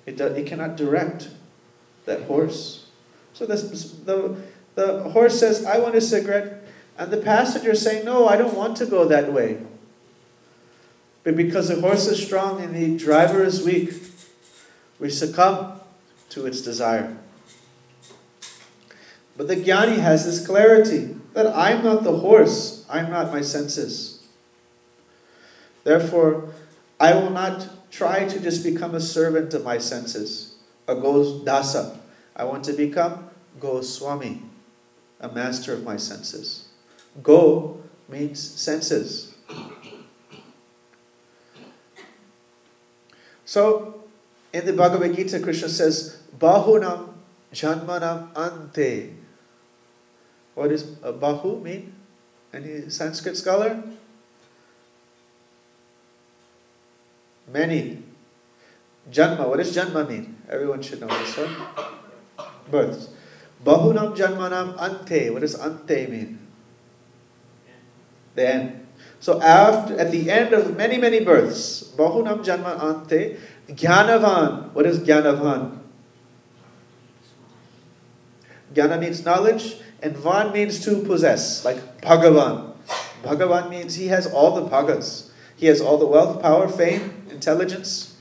it, 0.06 0.18
do, 0.18 0.26
it 0.26 0.46
cannot 0.46 0.76
direct 0.76 1.30
that 2.06 2.24
horse. 2.24 2.88
So 3.34 3.46
this, 3.46 3.92
the, 3.92 4.36
the 4.76 5.04
horse 5.04 5.40
says, 5.40 5.66
I 5.66 5.80
want 5.80 5.96
a 5.96 6.02
cigarette. 6.02 6.64
And 6.98 7.12
the 7.12 7.18
passenger 7.18 7.76
saying, 7.76 8.06
No, 8.06 8.28
I 8.28 8.38
don't 8.38 8.56
want 8.56 8.76
to 8.78 8.86
go 8.86 9.06
that 9.06 9.32
way. 9.32 9.60
But 11.24 11.36
because 11.36 11.68
the 11.68 11.80
horse 11.80 12.08
is 12.08 12.26
strong 12.26 12.62
and 12.62 12.76
the 12.76 12.98
driver 12.98 13.44
is 13.44 13.64
weak, 13.64 13.94
we 15.00 15.10
succumb 15.10 15.80
to 16.30 16.46
its 16.46 16.62
desire. 16.62 17.16
But 19.36 19.48
the 19.48 19.56
jnani 19.56 19.98
has 19.98 20.26
this 20.26 20.46
clarity 20.46 21.16
that 21.34 21.48
I'm 21.48 21.84
not 21.84 22.04
the 22.04 22.18
horse, 22.18 22.86
I'm 22.90 23.12
not 23.12 23.32
my 23.32 23.42
senses. 23.42 24.24
Therefore, 25.84 26.50
I 27.00 27.14
will 27.14 27.30
not 27.30 27.92
try 27.92 28.28
to 28.28 28.40
just 28.40 28.64
become 28.64 28.96
a 28.96 29.02
servant 29.02 29.54
of 29.54 29.64
my 29.64 29.78
senses, 29.78 30.56
a 30.88 30.96
go 30.96 31.40
dasa. 31.46 31.98
I 32.36 32.44
want 32.44 32.64
to 32.66 32.74
become 32.74 33.30
Goswami, 33.60 34.42
a 35.20 35.30
master 35.30 35.74
of 35.74 35.84
my 35.84 35.98
senses. 35.98 36.70
Go 37.22 37.82
means 38.10 38.40
senses. 38.40 39.36
So, 43.46 44.04
in 44.52 44.66
the 44.66 44.74
Bhagavad 44.74 45.16
Gita, 45.16 45.40
Krishna 45.40 45.70
says, 45.70 46.22
Bahunam 46.38 47.14
Janmanam 47.54 48.36
Ante. 48.38 49.14
What 50.54 50.70
does 50.70 50.98
uh, 51.04 51.14
Bahu 51.14 51.62
mean? 51.62 51.94
Any 52.54 52.90
Sanskrit 52.90 53.38
scholar? 53.38 53.84
Many. 57.48 58.04
Janma, 59.12 59.48
what 59.48 59.58
does 59.58 59.76
Janma 59.76 60.08
mean? 60.08 60.38
Everyone 60.50 60.82
should 60.82 61.00
know 61.00 61.08
this 61.08 61.38
one. 61.38 61.56
Births. 62.70 63.10
Bahunam 63.64 64.16
Janmanam 64.16 64.80
Ante. 64.82 65.30
What 65.30 65.42
does 65.42 65.56
Ante 65.56 66.08
mean? 66.08 66.40
The 68.36 68.54
end. 68.54 68.88
So 69.20 69.42
after, 69.42 69.98
at 69.98 70.12
the 70.12 70.30
end 70.30 70.54
of 70.54 70.76
many, 70.76 70.98
many 70.98 71.24
births, 71.24 71.84
Bahunam 71.96 72.44
Janma 72.44 72.84
Ante, 72.84 73.38
Jnanavan. 73.70 74.74
What 74.74 74.86
is 74.86 75.00
Jnanavan? 75.00 75.80
Jnana 78.74 79.00
means 79.00 79.26
knowledge, 79.26 79.78
and 80.04 80.16
Van 80.18 80.52
means 80.52 80.84
to 80.86 81.02
possess, 81.02 81.66
like 81.66 82.02
Bhagavan. 82.02 82.74
Bhagavan 83.24 83.70
means 83.70 83.96
he 83.96 84.08
has 84.08 84.28
all 84.28 84.54
the 84.54 84.70
bhagas. 84.70 85.32
He 85.56 85.66
has 85.66 85.82
all 85.82 85.98
the 85.98 86.06
wealth, 86.06 86.42
power, 86.42 86.68
fame, 86.68 87.17
intelligence, 87.32 88.16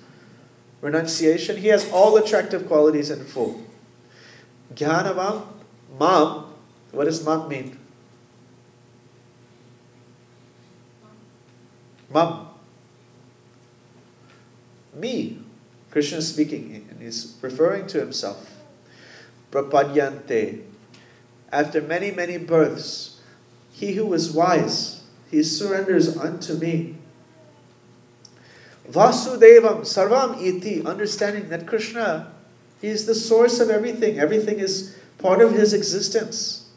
renunciation. 0.80 1.56
He 1.56 1.68
has 1.68 1.90
all 1.90 2.16
attractive 2.16 2.66
qualities 2.66 3.10
in 3.10 3.24
full. 3.24 3.62
Jnanavam, 4.74 5.46
Mam. 5.98 6.44
What 6.92 7.04
does 7.04 7.24
Mam 7.24 7.48
mean? 7.48 7.78
Mam. 12.12 12.48
Me. 14.94 15.42
Krishna 15.90 16.18
is 16.18 16.32
speaking 16.32 16.86
and 16.90 17.00
he's 17.00 17.36
referring 17.40 17.86
to 17.88 17.98
himself. 17.98 18.62
Prapadyante. 19.50 20.62
After 21.52 21.80
many, 21.80 22.10
many 22.10 22.38
births, 22.38 23.20
he 23.72 23.94
who 23.94 24.12
is 24.12 24.32
wise, 24.32 25.04
he 25.30 25.42
surrenders 25.42 26.16
unto 26.16 26.54
me. 26.54 26.96
Vasudevam 28.90 29.80
Sarvam 29.80 30.40
Iti, 30.40 30.84
understanding 30.84 31.48
that 31.48 31.66
Krishna, 31.66 32.32
is 32.82 33.06
the 33.06 33.14
source 33.14 33.60
of 33.60 33.70
everything. 33.70 34.18
Everything 34.18 34.58
is 34.58 34.96
part 35.18 35.40
of 35.40 35.52
his 35.52 35.72
existence. 35.72 36.68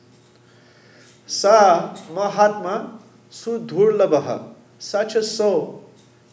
Sa 1.27 1.95
Mahatma 2.11 2.99
Sudhurlabaha. 3.29 4.53
Such 4.79 5.15
a 5.15 5.23
soul 5.23 5.89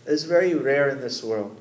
is 0.07 0.25
very 0.25 0.55
rare 0.55 0.89
in 0.89 1.01
this 1.01 1.23
world. 1.23 1.61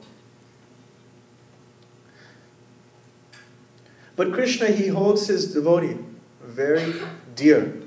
But 4.16 4.32
Krishna, 4.32 4.68
he 4.68 4.88
holds 4.88 5.28
his 5.28 5.54
devotee 5.54 5.98
very 6.42 6.94
dear. 7.36 7.82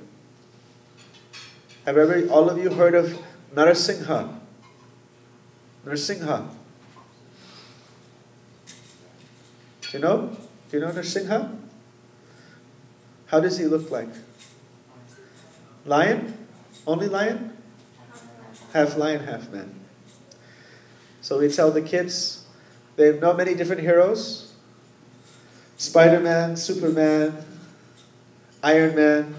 Have 1.86 1.96
ever, 1.96 2.28
all 2.28 2.50
of 2.50 2.58
you 2.58 2.70
heard 2.70 2.94
of 2.94 3.18
Narasingha? 3.54 4.37
Narasingha. 5.88 6.46
Do 9.80 9.88
you 9.92 9.98
know? 10.00 10.36
Do 10.70 10.76
you 10.76 10.80
know 10.80 10.92
Narasingha? 10.92 11.56
How 13.26 13.40
does 13.40 13.56
he 13.56 13.64
look 13.64 13.90
like? 13.90 14.10
Lion? 15.86 16.36
Only 16.86 17.08
lion? 17.08 17.56
half 18.72 18.98
lion, 18.98 19.24
half 19.24 19.50
man. 19.50 19.74
So 21.22 21.38
we 21.38 21.48
tell 21.48 21.70
the 21.70 21.82
kids 21.82 22.44
they 22.96 23.18
know 23.18 23.32
many 23.32 23.54
different 23.54 23.80
heroes 23.82 24.52
Spider 25.78 26.20
Man, 26.20 26.56
Superman, 26.56 27.36
Iron 28.62 28.94
Man. 28.94 29.34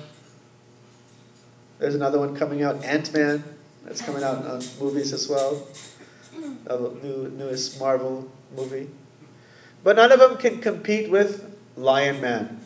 There's 1.77 1.95
another 1.95 2.17
one 2.17 2.35
coming 2.35 2.63
out, 2.63 2.83
Ant 2.83 3.13
Man, 3.13 3.43
that's 3.83 4.01
coming 4.01 4.23
out 4.23 4.38
on 4.38 4.45
uh, 4.45 4.62
movies 4.79 5.13
as 5.13 5.29
well. 5.29 5.67
The 6.39 6.99
new, 7.04 7.30
newest 7.38 7.80
Marvel 7.80 8.32
movie. 8.56 8.89
But 9.84 9.95
none 9.95 10.12
of 10.12 10.19
them 10.19 10.38
can 10.38 10.62
compete 10.62 11.10
with 11.10 11.56
Lion 11.75 12.21
Man. 12.21 12.60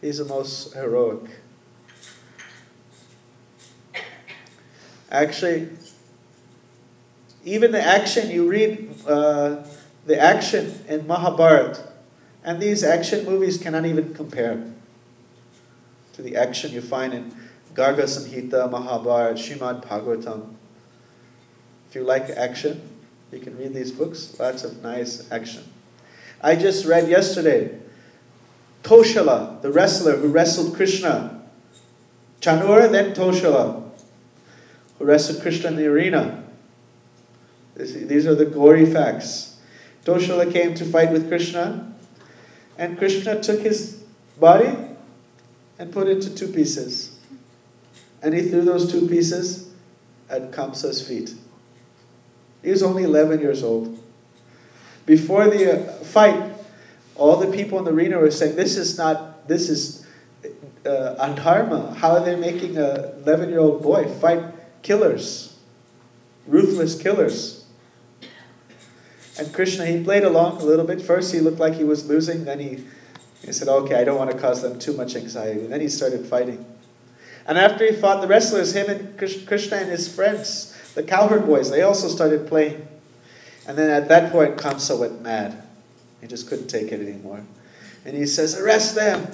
He's 0.00 0.18
the 0.18 0.24
most 0.24 0.74
heroic. 0.74 1.30
Actually, 5.10 5.68
even 7.44 7.72
the 7.72 7.82
action, 7.82 8.30
you 8.30 8.48
read 8.48 8.94
uh, 9.06 9.64
the 10.06 10.20
action 10.20 10.84
in 10.86 11.06
Mahabharata, 11.06 11.92
and 12.44 12.60
these 12.60 12.84
action 12.84 13.24
movies 13.24 13.58
cannot 13.58 13.86
even 13.86 14.14
compare 14.14 14.62
to 16.12 16.22
the 16.22 16.36
action 16.36 16.72
you 16.72 16.82
find 16.82 17.14
in 17.14 17.34
Garga 17.74 18.04
Samhita, 18.04 18.70
Mahabharata, 18.70 19.34
Shrimad 19.34 19.84
Bhagavatam. 19.84 20.57
If 21.88 21.94
you 21.94 22.02
like 22.02 22.28
action, 22.30 22.82
you 23.32 23.38
can 23.38 23.56
read 23.56 23.74
these 23.74 23.92
books. 23.92 24.38
Lots 24.38 24.64
of 24.64 24.82
nice 24.82 25.30
action. 25.30 25.64
I 26.40 26.54
just 26.54 26.86
read 26.86 27.08
yesterday 27.08 27.78
Toshala, 28.82 29.60
the 29.62 29.72
wrestler 29.72 30.16
who 30.16 30.28
wrestled 30.28 30.76
Krishna. 30.76 31.42
Chanur, 32.40 32.90
then 32.90 33.14
Toshala 33.14 33.88
who 34.98 35.04
wrestled 35.04 35.42
Krishna 35.42 35.68
in 35.68 35.76
the 35.76 35.86
arena. 35.86 36.44
These 37.76 38.26
are 38.26 38.34
the 38.34 38.46
gory 38.46 38.86
facts. 38.86 39.56
Toshala 40.04 40.52
came 40.52 40.74
to 40.74 40.84
fight 40.84 41.12
with 41.12 41.28
Krishna, 41.28 41.92
and 42.76 42.98
Krishna 42.98 43.40
took 43.40 43.60
his 43.60 44.02
body 44.40 44.76
and 45.78 45.92
put 45.92 46.08
it 46.08 46.16
into 46.16 46.34
two 46.34 46.48
pieces. 46.48 47.18
And 48.22 48.34
he 48.34 48.42
threw 48.42 48.62
those 48.62 48.90
two 48.90 49.06
pieces 49.06 49.70
at 50.28 50.50
Kamsa's 50.50 51.06
feet. 51.06 51.34
He 52.68 52.72
was 52.72 52.82
only 52.82 53.04
11 53.04 53.40
years 53.40 53.62
old. 53.62 53.98
Before 55.06 55.48
the 55.48 55.72
uh, 55.72 55.92
fight, 56.04 56.52
all 57.14 57.36
the 57.36 57.46
people 57.46 57.78
in 57.78 57.86
the 57.86 57.92
arena 57.92 58.18
were 58.18 58.30
saying, 58.30 58.56
This 58.56 58.76
is 58.76 58.98
not, 58.98 59.48
this 59.48 59.70
is, 59.70 60.06
uh, 60.84 61.14
adharma. 61.18 61.96
How 61.96 62.10
are 62.10 62.22
they 62.22 62.36
making 62.36 62.76
a 62.76 63.14
11 63.24 63.48
year 63.48 63.60
old 63.60 63.82
boy 63.82 64.06
fight 64.20 64.44
killers, 64.82 65.56
ruthless 66.46 67.00
killers? 67.00 67.64
And 69.38 69.50
Krishna, 69.54 69.86
he 69.86 70.04
played 70.04 70.24
along 70.24 70.60
a 70.60 70.64
little 70.64 70.84
bit. 70.84 71.00
First, 71.00 71.32
he 71.32 71.40
looked 71.40 71.58
like 71.58 71.72
he 71.72 71.84
was 71.84 72.06
losing. 72.06 72.44
Then 72.44 72.60
he, 72.60 72.84
he 73.46 73.50
said, 73.50 73.68
Okay, 73.68 73.94
I 73.94 74.04
don't 74.04 74.18
want 74.18 74.30
to 74.30 74.36
cause 74.36 74.60
them 74.60 74.78
too 74.78 74.92
much 74.92 75.16
anxiety. 75.16 75.60
And 75.60 75.72
then 75.72 75.80
he 75.80 75.88
started 75.88 76.26
fighting. 76.26 76.66
And 77.46 77.56
after 77.56 77.86
he 77.86 77.92
fought 77.92 78.20
the 78.20 78.26
wrestlers, 78.26 78.76
him 78.76 78.90
and 78.90 79.16
Krishna 79.16 79.78
and 79.78 79.88
his 79.88 80.14
friends, 80.14 80.74
the 80.94 81.02
cowherd 81.02 81.46
boys, 81.46 81.70
they 81.70 81.82
also 81.82 82.08
started 82.08 82.46
playing. 82.46 82.86
And 83.66 83.76
then 83.76 83.90
at 83.90 84.08
that 84.08 84.32
point, 84.32 84.56
Kamsa 84.56 84.98
went 84.98 85.22
mad. 85.22 85.62
He 86.20 86.26
just 86.26 86.48
couldn't 86.48 86.68
take 86.68 86.90
it 86.90 87.00
anymore. 87.00 87.44
And 88.04 88.16
he 88.16 88.26
says, 88.26 88.58
Arrest 88.58 88.94
them! 88.94 89.30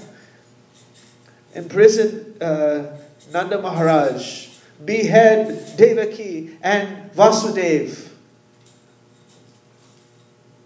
Imprison 1.55 2.43
uh, 2.43 2.97
Nanda 3.33 3.61
Maharaj, 3.63 4.49
behead 4.85 5.77
Devaki 5.77 6.59
and 6.63 7.13
Vasudev. 7.13 8.09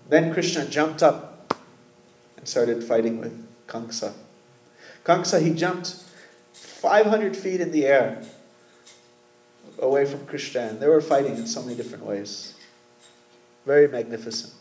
Then 0.09 0.33
Krishna 0.33 0.67
jumped 0.67 1.03
up 1.03 1.55
and 2.39 2.49
started 2.49 2.83
fighting 2.83 3.21
with 3.21 3.47
Kamsa. 3.67 4.15
Kamsa, 5.05 5.43
he 5.43 5.53
jumped 5.53 6.03
500 6.55 7.37
feet 7.37 7.61
in 7.61 7.71
the 7.71 7.85
air 7.85 8.25
away 9.81 10.05
from 10.05 10.27
and 10.69 10.81
they 10.81 10.89
were 10.89 11.01
fighting 11.01 11.37
in 11.37 11.47
so 11.47 11.63
many 11.63 11.77
different 11.77 12.05
ways. 12.05 12.55
Very 13.67 13.89
magnificent. 13.89 14.53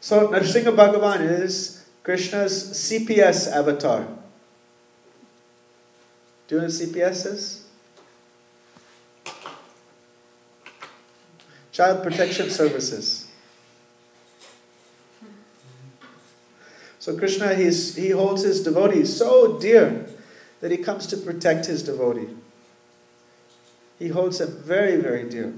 So, 0.00 0.28
Nrsimha 0.28 0.74
Bhagavan 0.74 1.40
is 1.40 1.84
Krishna's 2.02 2.72
CPS 2.72 3.50
avatar. 3.50 4.06
Do 6.46 6.54
you 6.54 6.60
know? 6.62 6.68
Child 11.72 12.02
Protection 12.02 12.50
Services. 12.50 13.28
So 16.98 17.16
Krishna, 17.16 17.54
he's, 17.54 17.94
he 17.94 18.10
holds 18.10 18.42
his 18.42 18.62
devotees 18.62 19.16
so 19.16 19.58
dear 19.58 20.06
that 20.60 20.70
he 20.70 20.76
comes 20.76 21.06
to 21.06 21.16
protect 21.16 21.66
his 21.66 21.82
devotee. 21.82 22.28
He 23.98 24.08
holds 24.08 24.40
him 24.40 24.48
very, 24.48 24.96
very 24.96 25.28
dear. 25.28 25.52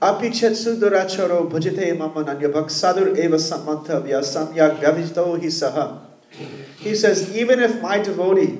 Apichetsu 0.00 0.78
duracharo 0.78 1.50
bhajite 1.50 1.96
mamananyabhak 1.96 2.66
sadur 2.66 3.16
eva 3.16 3.36
samantavya 3.36 4.20
samyak 4.20 4.80
vyavijito 4.80 5.40
hi 5.40 5.46
saha. 5.46 6.00
He 6.78 6.94
says, 6.94 7.34
even 7.34 7.60
if 7.60 7.80
my 7.80 7.98
devotee 7.98 8.58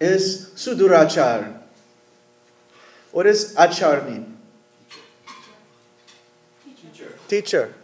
is 0.00 0.50
sudurachar, 0.56 1.60
what 3.12 3.22
does 3.22 3.54
achar 3.54 4.08
mean? 4.08 4.36
Teacher. 6.64 7.12
Teacher. 7.28 7.74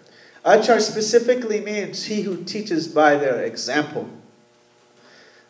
Achar 0.46 0.80
specifically 0.80 1.60
means 1.60 2.04
he 2.04 2.22
who 2.22 2.44
teaches 2.44 2.86
by 2.86 3.16
their 3.16 3.42
example. 3.42 4.08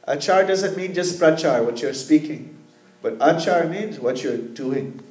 Achar 0.09 0.49
doesn't 0.49 0.75
mean 0.75 0.95
just 0.95 1.21
prachar, 1.21 1.63
what 1.63 1.83
you're 1.83 1.93
speaking, 1.93 2.57
but 3.03 3.19
achar 3.19 3.71
means 3.71 4.01
what 4.01 4.23
you're 4.23 4.39
doing. 4.39 5.03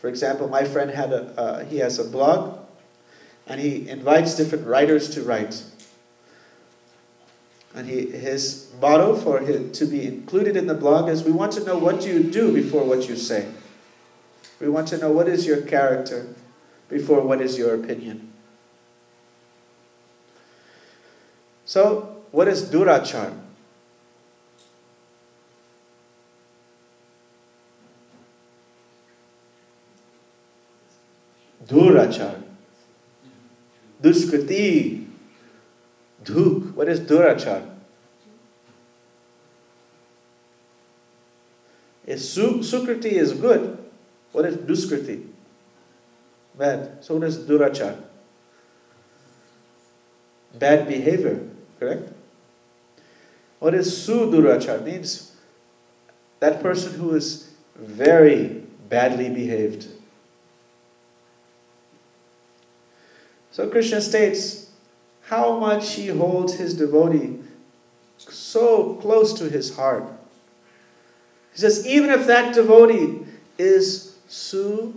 For 0.00 0.08
example, 0.08 0.48
my 0.48 0.64
friend 0.64 0.90
had 0.90 1.12
a 1.12 1.38
uh, 1.38 1.64
he 1.66 1.78
has 1.78 1.98
a 1.98 2.04
blog, 2.04 2.60
and 3.46 3.60
he 3.60 3.90
invites 3.90 4.34
different 4.36 4.66
writers 4.66 5.10
to 5.10 5.22
write. 5.22 5.62
And 7.74 7.86
he, 7.88 8.06
his 8.10 8.70
motto 8.80 9.16
for 9.16 9.40
him 9.40 9.72
to 9.72 9.84
be 9.84 10.06
included 10.06 10.56
in 10.56 10.66
the 10.66 10.74
blog 10.74 11.10
is: 11.10 11.24
We 11.24 11.32
want 11.32 11.52
to 11.52 11.64
know 11.64 11.76
what 11.76 12.06
you 12.06 12.22
do 12.22 12.54
before 12.54 12.84
what 12.84 13.06
you 13.06 13.16
say. 13.16 13.48
We 14.60 14.68
want 14.70 14.88
to 14.88 14.98
know 14.98 15.10
what 15.10 15.28
is 15.28 15.46
your 15.46 15.60
character 15.60 16.26
before 16.88 17.20
what 17.20 17.40
is 17.40 17.58
your 17.58 17.74
opinion. 17.74 18.32
So, 21.64 22.22
what 22.30 22.48
is 22.48 22.64
durachar? 22.64 23.32
Durachar. 31.66 32.42
Duskriti. 34.02 35.06
Dhuk. 36.22 36.74
What 36.74 36.88
is 36.88 37.00
durachar? 37.00 37.70
If 42.06 42.20
su- 42.20 42.58
sukriti 42.58 43.12
is 43.12 43.32
good, 43.32 43.78
what 44.32 44.44
is 44.44 44.56
duskriti? 44.56 45.33
Bad. 46.56 47.04
So 47.04 47.14
what 47.14 47.24
is 47.24 47.38
durachar? 47.38 47.96
Bad 50.58 50.86
behavior, 50.86 51.48
correct? 51.80 52.10
What 53.58 53.74
is 53.74 53.92
sudurachar? 53.92 54.84
Means 54.84 55.32
that 56.40 56.62
person 56.62 56.94
who 56.98 57.14
is 57.14 57.50
very 57.76 58.62
badly 58.88 59.30
behaved. 59.30 59.88
So 63.50 63.68
Krishna 63.68 64.00
states 64.00 64.70
how 65.22 65.58
much 65.58 65.94
he 65.94 66.08
holds 66.08 66.54
his 66.54 66.74
devotee 66.74 67.40
so 68.18 68.94
close 68.96 69.32
to 69.34 69.48
his 69.48 69.76
heart. 69.76 70.04
He 71.52 71.58
says, 71.60 71.86
even 71.86 72.10
if 72.10 72.26
that 72.26 72.54
devotee 72.54 73.26
is 73.56 74.18
sudurachar, 74.28 74.92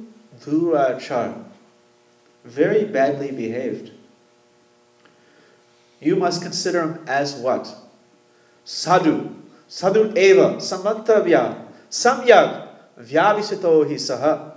very 2.47 2.85
badly 2.85 3.31
behaved, 3.31 3.91
you 5.99 6.15
must 6.15 6.41
consider 6.41 6.81
him 6.81 7.05
as 7.07 7.35
what? 7.35 7.75
Sadhu. 8.63 9.35
Sadhu 9.67 10.13
eva 10.15 10.55
samantavya 10.57 11.65
samyak 11.89 12.69
vyavisito 12.99 13.87
hi 13.87 13.95
saha. 13.95 14.53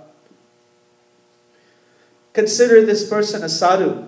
Consider 2.33 2.85
this 2.85 3.07
person 3.09 3.43
a 3.43 3.49
sadhu 3.49 4.07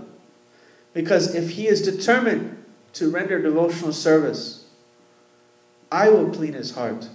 because 0.93 1.36
if 1.36 1.52
he 1.52 1.67
is 1.67 1.82
determined 1.82 2.63
to 2.93 3.10
render 3.10 3.41
devotional 3.41 3.91
service, 3.91 4.65
I 5.91 6.10
will 6.10 6.30
clean 6.32 6.54
his 6.54 6.72
heart. 6.72 7.10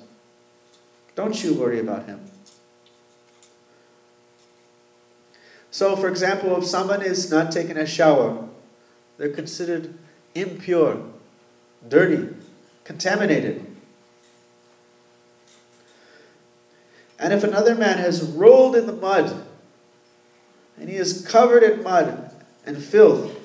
Don't 1.14 1.42
you 1.42 1.54
worry 1.54 1.80
about 1.80 2.06
him. 2.06 2.20
So, 5.78 5.94
for 5.94 6.08
example, 6.08 6.58
if 6.58 6.64
someone 6.64 7.02
is 7.02 7.30
not 7.30 7.52
taking 7.52 7.76
a 7.76 7.86
shower, 7.86 8.48
they're 9.16 9.28
considered 9.28 9.94
impure, 10.34 11.00
dirty, 11.88 12.34
contaminated. 12.82 13.64
And 17.16 17.32
if 17.32 17.44
another 17.44 17.76
man 17.76 17.98
has 17.98 18.24
rolled 18.24 18.74
in 18.74 18.86
the 18.86 18.92
mud 18.92 19.46
and 20.80 20.88
he 20.88 20.96
is 20.96 21.24
covered 21.24 21.62
in 21.62 21.84
mud 21.84 22.28
and 22.66 22.82
filth, 22.82 23.38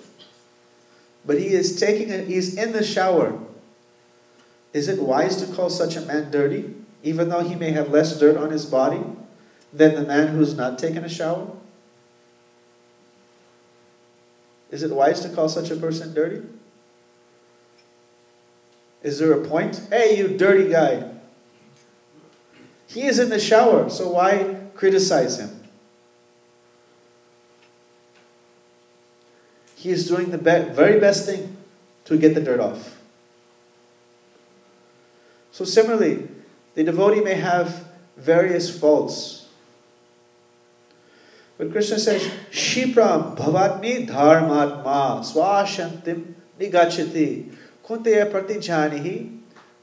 but 1.27 1.37
he 1.37 1.49
is 1.49 1.79
taking 1.79 2.11
a, 2.11 2.17
he's 2.17 2.57
in 2.57 2.71
the 2.71 2.83
shower, 2.83 3.37
is 4.73 4.87
it 4.87 4.99
wise 4.99 5.35
to 5.35 5.55
call 5.55 5.69
such 5.69 5.95
a 5.95 6.01
man 6.01 6.31
dirty, 6.31 6.73
even 7.03 7.29
though 7.29 7.43
he 7.43 7.53
may 7.53 7.73
have 7.73 7.91
less 7.91 8.19
dirt 8.19 8.37
on 8.37 8.49
his 8.49 8.65
body 8.65 9.03
than 9.71 9.93
the 9.93 10.01
man 10.01 10.29
who's 10.29 10.55
not 10.55 10.79
taken 10.79 11.03
a 11.03 11.09
shower? 11.09 11.57
Is 14.73 14.81
it 14.81 14.89
wise 14.89 15.19
to 15.19 15.29
call 15.29 15.49
such 15.49 15.69
a 15.69 15.75
person 15.75 16.15
dirty? 16.15 16.41
Is 19.03 19.19
there 19.19 19.31
a 19.31 19.47
point? 19.47 19.79
Hey, 19.91 20.17
you 20.17 20.35
dirty 20.35 20.67
guy. 20.67 21.11
He 22.87 23.03
is 23.03 23.19
in 23.19 23.29
the 23.29 23.39
shower, 23.39 23.87
so 23.91 24.09
why 24.09 24.61
criticize 24.73 25.39
him? 25.39 25.63
He 29.75 29.91
is 29.91 30.07
doing 30.07 30.31
the 30.31 30.39
be- 30.39 30.73
very 30.73 30.99
best 30.99 31.27
thing 31.27 31.55
to 32.05 32.17
get 32.17 32.33
the 32.33 32.41
dirt 32.41 32.59
off. 32.59 32.99
So, 35.51 35.65
similarly, 35.65 36.29
the 36.73 36.83
devotee 36.83 37.21
may 37.21 37.35
have 37.35 37.85
various 38.17 38.75
faults. 38.75 39.42
But 41.57 41.71
Krishna 41.71 41.99
says, 41.99 42.23
Shipra 42.51 43.35
bhavatmi 43.35 44.07
dharmatma 44.07 45.21
swashantim 45.21 46.33
nigachati 46.59 47.53
kunteya 47.85 48.31
pratijanihi 48.31 49.39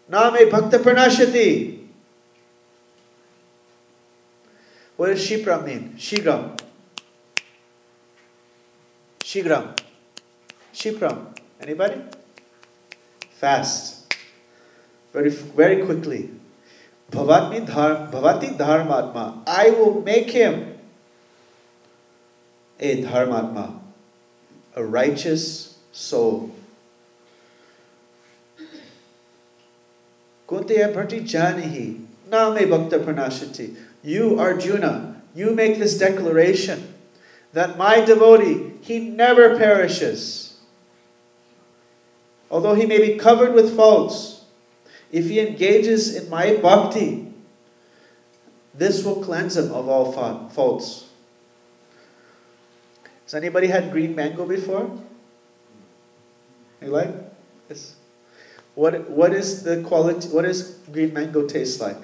name 0.09 0.50
bhakta 0.50 0.78
pranashati. 0.78 1.78
What 4.96 5.06
does 5.06 5.20
Shipra 5.26 5.64
mean? 5.64 5.94
Shigram. 5.96 6.59
Shigram. 9.20 9.78
Shipram. 10.74 11.26
Anybody? 11.61 12.02
Fast. 13.30 14.12
Very, 15.12 15.30
very 15.30 15.87
quickly. 15.87 16.30
Bhavati 17.11 17.66
dharmatma. 18.59 19.42
I 19.46 19.70
will 19.70 20.02
make 20.02 20.30
him 20.30 20.69
a 22.80 23.02
dharmatma, 23.02 23.78
a 24.74 24.84
righteous 24.84 25.78
soul. 25.92 26.50
Kuntiya 30.48 30.92
Pratijanihi, 30.92 32.06
Name 32.28 32.70
Bhakta 32.70 32.98
Pranashati. 32.98 33.76
You, 34.02 34.40
Arjuna, 34.40 35.22
you 35.34 35.52
make 35.52 35.78
this 35.78 35.98
declaration 35.98 36.94
that 37.52 37.76
my 37.76 38.00
devotee, 38.00 38.72
he 38.80 38.98
never 38.98 39.56
perishes. 39.56 40.58
Although 42.50 42.74
he 42.74 42.86
may 42.86 42.98
be 42.98 43.18
covered 43.18 43.54
with 43.54 43.76
faults, 43.76 44.44
if 45.12 45.26
he 45.26 45.38
engages 45.38 46.16
in 46.16 46.30
my 46.30 46.56
bhakti, 46.56 47.32
this 48.74 49.04
will 49.04 49.22
cleanse 49.22 49.56
him 49.56 49.70
of 49.72 49.88
all 49.88 50.10
faults. 50.48 51.10
Has 53.30 53.36
anybody 53.36 53.68
had 53.68 53.92
green 53.92 54.16
mango 54.16 54.44
before? 54.44 54.90
You 56.82 56.88
like 56.88 57.14
this? 57.68 57.94
What, 58.74 59.08
what 59.08 59.32
is 59.32 59.62
the 59.62 59.84
quality, 59.84 60.26
what 60.30 60.42
does 60.42 60.78
green 60.90 61.14
mango 61.14 61.46
taste 61.46 61.80
like? 61.80 61.98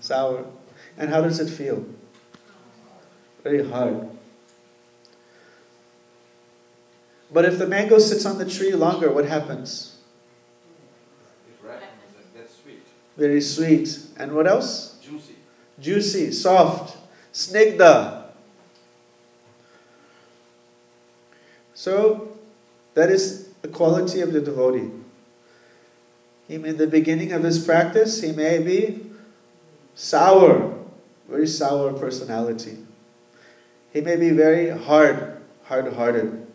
Sour. 0.00 0.46
And 0.96 1.10
how 1.10 1.20
does 1.20 1.38
it 1.38 1.48
feel? 1.48 1.86
Very 3.44 3.70
hard. 3.70 4.08
But 7.32 7.44
if 7.44 7.56
the 7.58 7.66
mango 7.68 8.00
sits 8.00 8.26
on 8.26 8.38
the 8.38 8.50
tree 8.50 8.72
longer, 8.72 9.12
what 9.12 9.26
happens? 9.26 9.98
It 11.46 11.64
ripens 11.64 11.84
and 12.16 12.34
gets 12.34 12.60
sweet. 12.60 12.82
Very 13.16 13.40
sweet. 13.40 13.96
And 14.16 14.32
what 14.32 14.48
else? 14.48 14.98
Juicy. 15.00 15.36
Juicy, 15.78 16.32
soft, 16.32 16.96
snigdha. 17.32 18.17
So, 21.78 22.36
that 22.94 23.08
is 23.08 23.50
the 23.62 23.68
quality 23.68 24.20
of 24.20 24.32
the 24.32 24.40
devotee. 24.40 24.90
He 26.48 26.58
may, 26.58 26.70
in 26.70 26.76
the 26.76 26.88
beginning 26.88 27.30
of 27.30 27.44
his 27.44 27.64
practice, 27.64 28.20
he 28.20 28.32
may 28.32 28.58
be 28.58 29.06
sour, 29.94 30.76
very 31.28 31.46
sour 31.46 31.92
personality. 31.92 32.78
He 33.92 34.00
may 34.00 34.16
be 34.16 34.30
very 34.30 34.70
hard, 34.70 35.40
hard 35.66 35.94
hearted. 35.94 36.48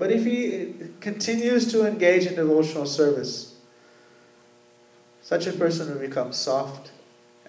But 0.00 0.10
if 0.10 0.24
he 0.24 0.52
eh, 0.56 0.66
continues 0.98 1.70
to 1.70 1.86
engage 1.86 2.26
in 2.26 2.34
devotional 2.34 2.86
service, 2.86 3.54
such 5.20 5.46
a 5.46 5.52
person 5.52 5.88
will 5.94 6.00
become 6.00 6.32
soft 6.32 6.90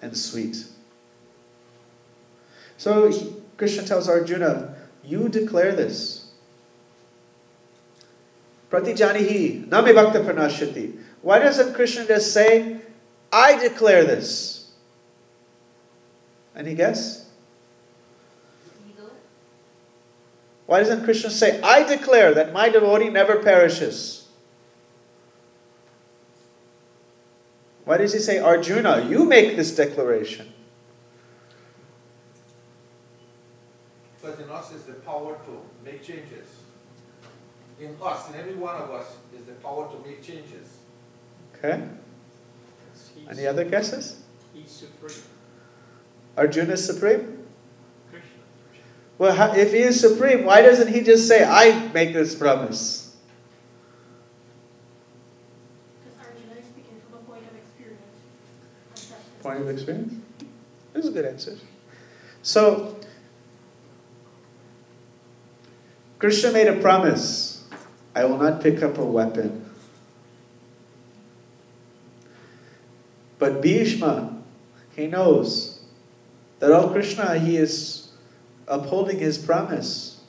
and 0.00 0.16
sweet. 0.16 0.66
So 2.76 3.10
Krishna 3.56 3.82
tells 3.82 4.08
Arjuna, 4.08 4.76
You 5.02 5.28
declare 5.28 5.74
this. 5.74 6.23
Pratijanihi, 8.74 9.70
name 9.70 9.94
bhakta 9.94 10.18
pranashati. 10.18 10.98
Why 11.22 11.38
doesn't 11.38 11.74
Krishna 11.74 12.06
just 12.06 12.32
say, 12.32 12.80
I 13.32 13.56
declare 13.56 14.04
this? 14.04 14.72
Any 16.56 16.74
guess? 16.74 17.30
Why 20.66 20.80
doesn't 20.80 21.04
Krishna 21.04 21.30
say, 21.30 21.60
I 21.60 21.84
declare 21.84 22.34
that 22.34 22.52
my 22.52 22.68
devotee 22.68 23.10
never 23.10 23.36
perishes? 23.36 24.26
Why 27.84 27.98
does 27.98 28.12
he 28.12 28.18
say, 28.18 28.38
Arjuna, 28.38 29.06
you 29.08 29.24
make 29.24 29.54
this 29.54 29.76
declaration? 29.76 30.52
Because 34.20 34.40
in 34.40 34.50
us 34.50 34.72
is 34.72 34.82
the 34.82 34.94
power 34.94 35.38
to 35.44 35.60
make 35.84 36.02
changes. 36.02 36.53
In 37.84 37.96
us, 38.02 38.30
in 38.30 38.36
every 38.36 38.54
one 38.54 38.76
of 38.76 38.90
us, 38.90 39.16
is 39.36 39.44
the 39.44 39.52
power 39.52 39.90
to 39.92 40.08
make 40.08 40.22
changes. 40.22 40.78
Okay. 41.54 41.82
Any 43.30 43.46
other 43.46 43.64
guesses? 43.64 44.22
He's 44.54 44.70
supreme. 44.70 45.22
Arjuna 46.36 46.72
is 46.72 46.86
supreme? 46.86 47.44
Krishna. 48.10 48.30
Well, 49.18 49.54
if 49.54 49.72
he 49.72 49.80
is 49.80 50.00
supreme, 50.00 50.46
why 50.46 50.62
doesn't 50.62 50.88
he 50.88 51.02
just 51.02 51.28
say, 51.28 51.44
I 51.44 51.88
make 51.92 52.14
this 52.14 52.34
promise? 52.34 53.16
Because 56.02 56.26
Arjuna 56.26 56.60
is 56.60 56.66
speaking 56.66 57.00
from 57.10 57.18
a 57.18 57.22
point 57.22 57.42
of 57.50 57.54
experience. 57.54 58.00
Point 59.42 59.60
of 59.60 59.68
experience? 59.68 60.14
This 60.94 61.04
is 61.04 61.10
a 61.10 61.12
good 61.12 61.26
answer. 61.26 61.58
So, 62.42 62.96
Krishna 66.18 66.50
made 66.50 66.68
a 66.68 66.80
promise 66.80 67.53
I 68.14 68.24
will 68.24 68.38
not 68.38 68.62
pick 68.62 68.82
up 68.82 68.98
a 68.98 69.04
weapon. 69.04 69.64
But 73.38 73.60
Bhishma, 73.60 74.42
he 74.94 75.06
knows 75.06 75.80
that, 76.60 76.72
all 76.72 76.90
Krishna, 76.90 77.38
he 77.38 77.56
is 77.56 78.08
upholding 78.68 79.18
his 79.18 79.36
promise. 79.36 80.22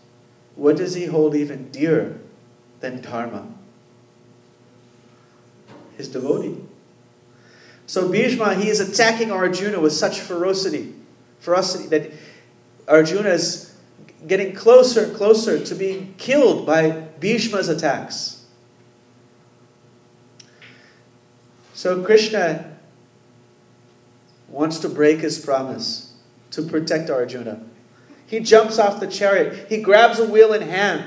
What 0.56 0.78
does 0.78 0.96
he 0.96 1.06
hold 1.06 1.36
even 1.36 1.70
dearer 1.70 2.18
than 2.80 3.02
Dharma? 3.02 3.48
His 5.98 6.10
devotee. 6.10 6.58
So 7.88 8.10
Bhishma, 8.10 8.56
he 8.56 8.70
is 8.70 8.80
attacking 8.80 9.32
Arjuna 9.32 9.80
with 9.80 9.94
such 9.94 10.20
ferocity, 10.20 10.94
ferocity 11.40 11.88
that 11.88 12.12
Arjuna 12.88 13.30
is 13.30 13.76
getting 14.26 14.56
closer 14.56 15.06
and 15.06 15.16
closer 15.16 15.64
to 15.64 15.76
being 15.76 16.16
killed 16.18 16.66
by 16.66 17.05
Bhishma's 17.20 17.70
attacks. 17.70 18.46
So 21.74 22.04
Krishna 22.04 22.78
wants 24.48 24.80
to 24.80 24.90
break 24.90 25.20
his 25.20 25.38
promise 25.38 26.14
to 26.52 26.62
protect 26.62 27.10
Arjuna. 27.10 27.62
He 28.28 28.40
jumps 28.40 28.80
off 28.80 29.00
the 29.00 29.08
chariot. 29.08 29.68
He 29.70 29.82
grabs 29.82 30.20
a 30.20 30.26
wheel 30.26 30.54
in 30.54 30.62
hand. 30.64 31.04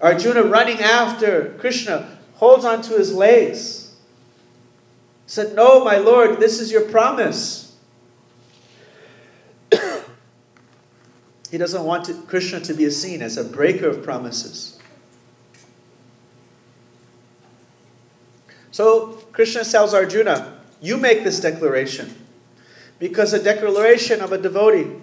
Arjuna, 0.00 0.42
running 0.42 0.80
after 0.80 1.54
Krishna, 1.58 2.18
holds 2.34 2.64
onto 2.64 2.96
his 2.98 3.14
legs. 3.14 3.94
Said, 5.26 5.54
No, 5.54 5.84
my 5.84 5.96
Lord, 5.96 6.40
this 6.40 6.60
is 6.60 6.72
your 6.72 6.82
promise. 6.90 7.71
He 11.52 11.58
doesn't 11.58 11.84
want 11.84 12.06
to, 12.06 12.14
Krishna 12.14 12.60
to 12.60 12.72
be 12.72 12.88
seen 12.88 13.20
as 13.20 13.36
a 13.36 13.44
breaker 13.44 13.86
of 13.86 14.02
promises. 14.02 14.78
So 18.70 19.22
Krishna 19.32 19.62
tells 19.62 19.92
Arjuna, 19.92 20.60
You 20.80 20.96
make 20.96 21.24
this 21.24 21.40
declaration. 21.40 22.14
Because 22.98 23.34
a 23.34 23.42
declaration 23.42 24.22
of 24.22 24.32
a 24.32 24.38
devotee 24.38 24.96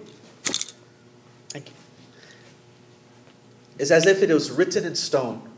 is 3.78 3.92
as 3.92 4.06
if 4.06 4.20
it 4.20 4.30
was 4.30 4.50
written 4.50 4.84
in 4.84 4.96
stone. 4.96 5.48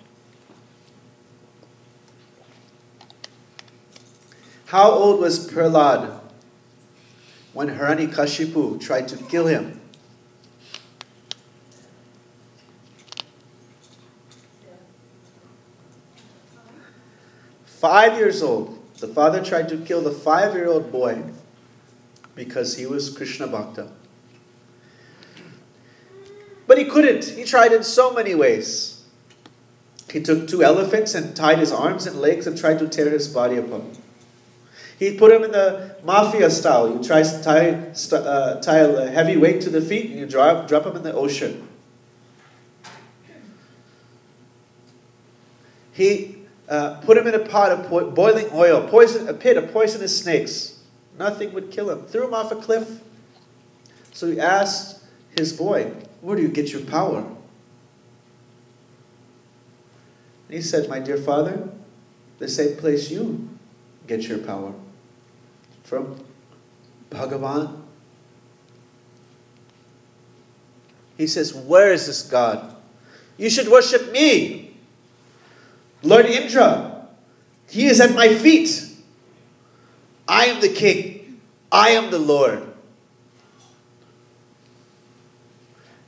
How 4.66 4.90
old 4.90 5.20
was 5.20 5.50
Prahlad 5.50 6.20
when 7.54 7.68
Hiranyakashipu 7.68 8.78
tried 8.78 9.08
to 9.08 9.16
kill 9.16 9.46
him? 9.46 9.81
Five 17.82 18.16
years 18.16 18.44
old. 18.44 18.78
The 18.98 19.08
father 19.08 19.42
tried 19.42 19.68
to 19.70 19.76
kill 19.76 20.02
the 20.02 20.12
five 20.12 20.54
year 20.54 20.68
old 20.68 20.92
boy 20.92 21.20
because 22.36 22.76
he 22.76 22.86
was 22.86 23.10
Krishna 23.10 23.48
Bhakta. 23.48 23.90
But 26.68 26.78
he 26.78 26.84
couldn't. 26.84 27.24
He 27.24 27.42
tried 27.42 27.72
in 27.72 27.82
so 27.82 28.14
many 28.14 28.36
ways. 28.36 29.02
He 30.12 30.22
took 30.22 30.46
two 30.46 30.62
elephants 30.62 31.16
and 31.16 31.34
tied 31.34 31.58
his 31.58 31.72
arms 31.72 32.06
and 32.06 32.20
legs 32.20 32.46
and 32.46 32.56
tried 32.56 32.78
to 32.78 32.88
tear 32.88 33.10
his 33.10 33.26
body 33.26 33.56
apart. 33.56 33.82
He 34.96 35.18
put 35.18 35.32
him 35.32 35.42
in 35.42 35.50
the 35.50 35.96
mafia 36.04 36.50
style. 36.50 36.88
You 36.88 37.02
try 37.02 37.24
to 37.24 37.42
tie, 37.42 38.16
uh, 38.16 38.60
tie 38.60 38.78
a 38.78 39.10
heavy 39.10 39.36
weight 39.36 39.60
to 39.62 39.70
the 39.70 39.80
feet 39.80 40.12
and 40.12 40.20
you 40.20 40.26
drop, 40.26 40.68
drop 40.68 40.86
him 40.86 40.94
in 40.94 41.02
the 41.02 41.14
ocean. 41.14 41.66
He 45.90 46.41
uh, 46.68 47.00
put 47.00 47.16
him 47.16 47.26
in 47.26 47.34
a 47.34 47.40
pot 47.40 47.72
of 47.72 47.88
po- 47.88 48.10
boiling 48.10 48.48
oil, 48.52 48.86
poison, 48.88 49.28
a 49.28 49.34
pit 49.34 49.56
of 49.56 49.72
poisonous 49.72 50.22
snakes. 50.22 50.80
Nothing 51.18 51.52
would 51.52 51.70
kill 51.70 51.90
him. 51.90 52.06
Threw 52.06 52.26
him 52.26 52.34
off 52.34 52.52
a 52.52 52.56
cliff. 52.56 53.00
So 54.12 54.30
he 54.30 54.40
asked 54.40 55.02
his 55.36 55.52
boy, 55.52 55.92
Where 56.20 56.36
do 56.36 56.42
you 56.42 56.48
get 56.48 56.72
your 56.72 56.82
power? 56.82 57.18
And 57.18 57.36
he 60.48 60.62
said, 60.62 60.88
My 60.88 61.00
dear 61.00 61.16
father, 61.16 61.68
the 62.38 62.48
same 62.48 62.76
place 62.76 63.10
you 63.10 63.48
get 64.06 64.22
your 64.24 64.38
power 64.38 64.72
from 65.82 66.22
Bhagavan. 67.10 67.80
He 71.16 71.26
says, 71.26 71.54
Where 71.54 71.92
is 71.92 72.06
this 72.06 72.22
God? 72.22 72.76
You 73.36 73.50
should 73.50 73.68
worship 73.68 74.12
me. 74.12 74.61
Lord 76.02 76.26
Indra, 76.26 77.06
he 77.68 77.86
is 77.86 78.00
at 78.00 78.14
my 78.14 78.34
feet. 78.34 78.88
I 80.28 80.46
am 80.46 80.60
the 80.60 80.68
king. 80.68 81.40
I 81.70 81.90
am 81.90 82.10
the 82.10 82.18
Lord. 82.18 82.66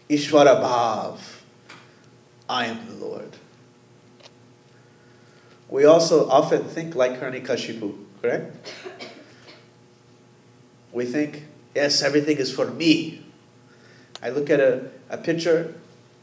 Ishwara 0.09 0.61
Bhav. 0.61 1.19
I 2.49 2.67
am 2.67 2.87
the 2.87 3.05
Lord. 3.05 3.31
We 5.69 5.85
also 5.87 6.29
often 6.29 6.65
think 6.65 6.95
like 6.95 7.21
Hiranyakashipu, 7.21 7.97
correct? 8.21 8.73
We 10.93 11.05
think, 11.05 11.45
yes, 11.75 12.03
everything 12.03 12.37
is 12.37 12.53
for 12.53 12.67
me. 12.67 13.25
I 14.23 14.31
look 14.31 14.51
at 14.51 14.61
a, 14.61 14.91
a 15.11 15.19
picture 15.19 15.75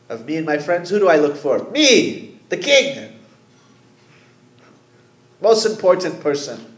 of 0.07 0.25
me 0.25 0.38
and 0.38 0.45
my 0.45 0.57
friends. 0.57 0.89
Who 0.89 0.99
do 0.99 1.10
I 1.10 1.17
look 1.17 1.36
for? 1.36 1.69
Me, 1.71 2.39
the 2.49 2.57
king. 2.57 3.11
Most 5.41 5.65
important 5.65 6.21
person. 6.21 6.77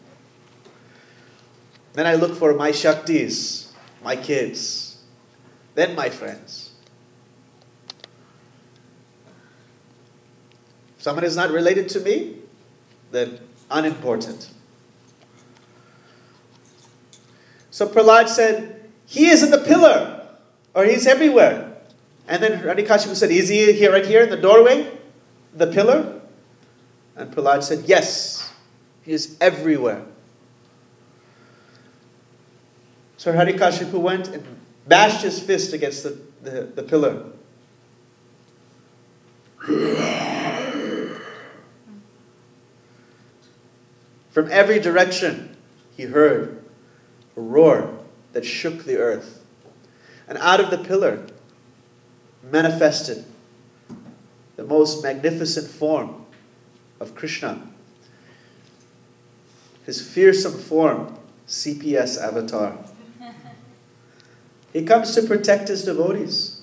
Then 1.93 2.07
I 2.07 2.15
look 2.15 2.35
for 2.35 2.53
my 2.53 2.71
Shaktis, 2.71 3.71
my 4.03 4.15
kids, 4.15 5.03
then 5.75 5.95
my 5.95 6.09
friends. 6.09 6.71
If 10.97 11.03
someone 11.03 11.25
is 11.25 11.35
not 11.35 11.51
related 11.51 11.89
to 11.89 11.99
me, 11.99 12.37
then 13.11 13.39
unimportant. 13.69 14.49
So 17.69 17.87
Prahlad 17.87 18.29
said, 18.29 18.89
He 19.05 19.27
is 19.27 19.43
in 19.43 19.51
the 19.51 19.57
pillar, 19.57 20.27
or 20.73 20.85
He's 20.85 21.05
everywhere. 21.05 21.75
And 22.27 22.41
then 22.41 22.61
Hiranyakashipu 22.61 23.15
said, 23.15 23.29
Is 23.29 23.49
He 23.49 23.73
here, 23.73 23.91
right 23.91 24.05
here 24.05 24.23
in 24.23 24.29
the 24.29 24.37
doorway, 24.37 24.89
the 25.53 25.67
pillar? 25.67 26.21
And 27.15 27.31
Prahlad 27.31 27.63
said, 27.63 27.83
Yes, 27.85 28.52
He 29.03 29.13
is 29.13 29.35
everywhere. 29.39 30.03
So 33.17 33.31
Hiranyakashipu 33.33 33.93
went 33.93 34.27
and 34.29 34.43
bashed 34.87 35.23
his 35.23 35.39
fist 35.39 35.73
against 35.73 36.03
the, 36.03 36.19
the, 36.41 36.61
the 36.75 36.83
pillar. 36.83 37.25
From 44.31 44.51
every 44.51 44.79
direction 44.79 45.55
he 45.95 46.03
heard 46.03 46.63
a 47.37 47.41
roar 47.41 47.97
that 48.33 48.45
shook 48.45 48.83
the 48.83 48.97
earth. 48.97 49.43
And 50.27 50.37
out 50.39 50.59
of 50.59 50.71
the 50.71 50.79
pillar 50.79 51.25
manifested 52.51 53.25
the 54.55 54.63
most 54.63 55.03
magnificent 55.03 55.67
form 55.67 56.25
of 56.99 57.15
Krishna. 57.15 57.72
His 59.85 60.01
fearsome 60.01 60.57
form, 60.57 61.17
CPS 61.47 62.21
avatar. 62.21 62.77
He 64.71 64.83
comes 64.83 65.13
to 65.13 65.21
protect 65.21 65.67
his 65.67 65.83
devotees. 65.83 66.61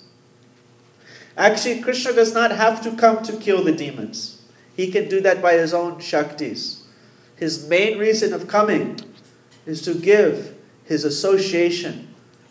Actually, 1.37 1.81
Krishna 1.81 2.13
does 2.13 2.35
not 2.35 2.51
have 2.51 2.83
to 2.83 2.97
come 2.97 3.23
to 3.23 3.37
kill 3.37 3.63
the 3.63 3.73
demons. 3.73 4.43
He 4.75 4.91
can 4.91 5.09
do 5.09 5.21
that 5.21 5.41
by 5.41 5.55
his 5.55 5.73
own 5.73 5.97
Shaktis. 5.97 6.83
His 7.37 7.69
main 7.69 7.99
reason 7.99 8.33
of 8.33 8.49
coming 8.49 8.99
is 9.65 9.81
to 9.83 9.95
give 9.95 10.57
his 10.85 11.05
association 11.05 12.09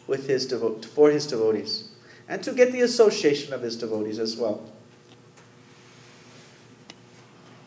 with 0.07 0.27
his 0.27 0.47
devo- 0.47 0.83
for 0.83 1.11
his 1.11 1.27
devotees 1.27 1.89
and 2.27 2.41
to 2.43 2.53
get 2.53 2.71
the 2.71 2.81
association 2.81 3.53
of 3.53 3.61
his 3.61 3.75
devotees 3.75 4.17
as 4.17 4.37
well. 4.37 4.71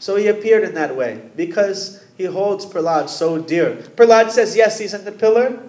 So 0.02 0.16
he 0.16 0.26
appeared 0.26 0.64
in 0.64 0.74
that 0.74 0.96
way 0.96 1.22
because 1.36 2.02
he 2.16 2.24
holds 2.24 2.66
Prahlad 2.66 3.08
so 3.08 3.38
dear. 3.38 3.76
Prahlad 3.94 4.32
says, 4.32 4.56
Yes, 4.56 4.80
he's 4.80 4.94
in 4.94 5.04
the 5.04 5.12
pillar, 5.12 5.62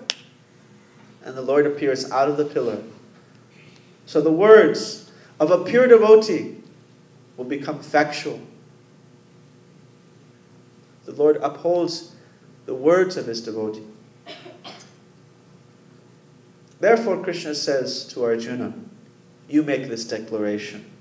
and 1.24 1.38
the 1.38 1.42
Lord 1.44 1.68
appears 1.68 2.10
out 2.10 2.28
of 2.28 2.38
the 2.38 2.46
pillar. 2.46 2.82
So 4.08 4.22
the 4.22 4.32
words 4.32 5.12
of 5.40 5.52
a 5.52 5.64
pure 5.64 5.86
devotee 5.86 6.56
will 7.38 7.46
become 7.46 7.84
factual. 7.84 8.42
The 11.06 11.12
Lord 11.12 11.38
upholds 11.38 12.16
the 12.66 12.74
words 12.74 13.18
of 13.18 13.28
his 13.28 13.40
devotee. 13.40 13.86
Therefore, 16.80 17.22
Krishna 17.24 17.54
says 17.54 18.08
to 18.08 18.24
Arjuna, 18.24 18.74
You 19.48 19.62
make 19.62 19.90
this 19.90 20.06
declaration. 20.06 20.92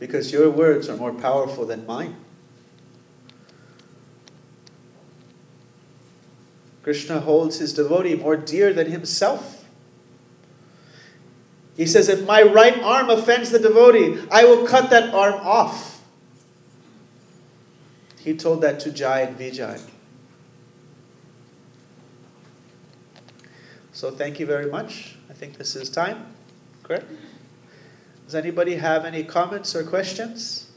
Because 0.00 0.32
your 0.32 0.50
words 0.50 0.88
are 0.88 0.96
more 0.96 1.12
powerful 1.12 1.64
than 1.64 1.86
mine. 1.86 2.16
Krishna 6.82 7.20
holds 7.20 7.58
his 7.58 7.74
devotee 7.74 8.16
more 8.16 8.36
dear 8.36 8.72
than 8.72 8.90
himself. 8.90 9.64
He 11.76 11.86
says, 11.86 12.08
If 12.08 12.26
my 12.26 12.42
right 12.42 12.82
arm 12.82 13.10
offends 13.10 13.50
the 13.50 13.58
devotee, 13.58 14.20
I 14.30 14.44
will 14.44 14.66
cut 14.66 14.90
that 14.90 15.14
arm 15.14 15.34
off. 15.34 16.02
He 18.18 18.34
told 18.36 18.62
that 18.62 18.80
to 18.80 18.90
Jai 18.90 19.20
and 19.20 19.38
Vijay. 19.38 19.80
So 23.92 24.10
thank 24.10 24.40
you 24.40 24.46
very 24.46 24.70
much. 24.70 25.16
I 25.28 25.34
think 25.34 25.58
this 25.58 25.76
is 25.76 25.90
time. 25.90 26.26
Correct? 26.82 27.04
Does 28.30 28.36
anybody 28.36 28.76
have 28.76 29.04
any 29.04 29.24
comments 29.24 29.74
or 29.74 29.82
questions? 29.82 30.69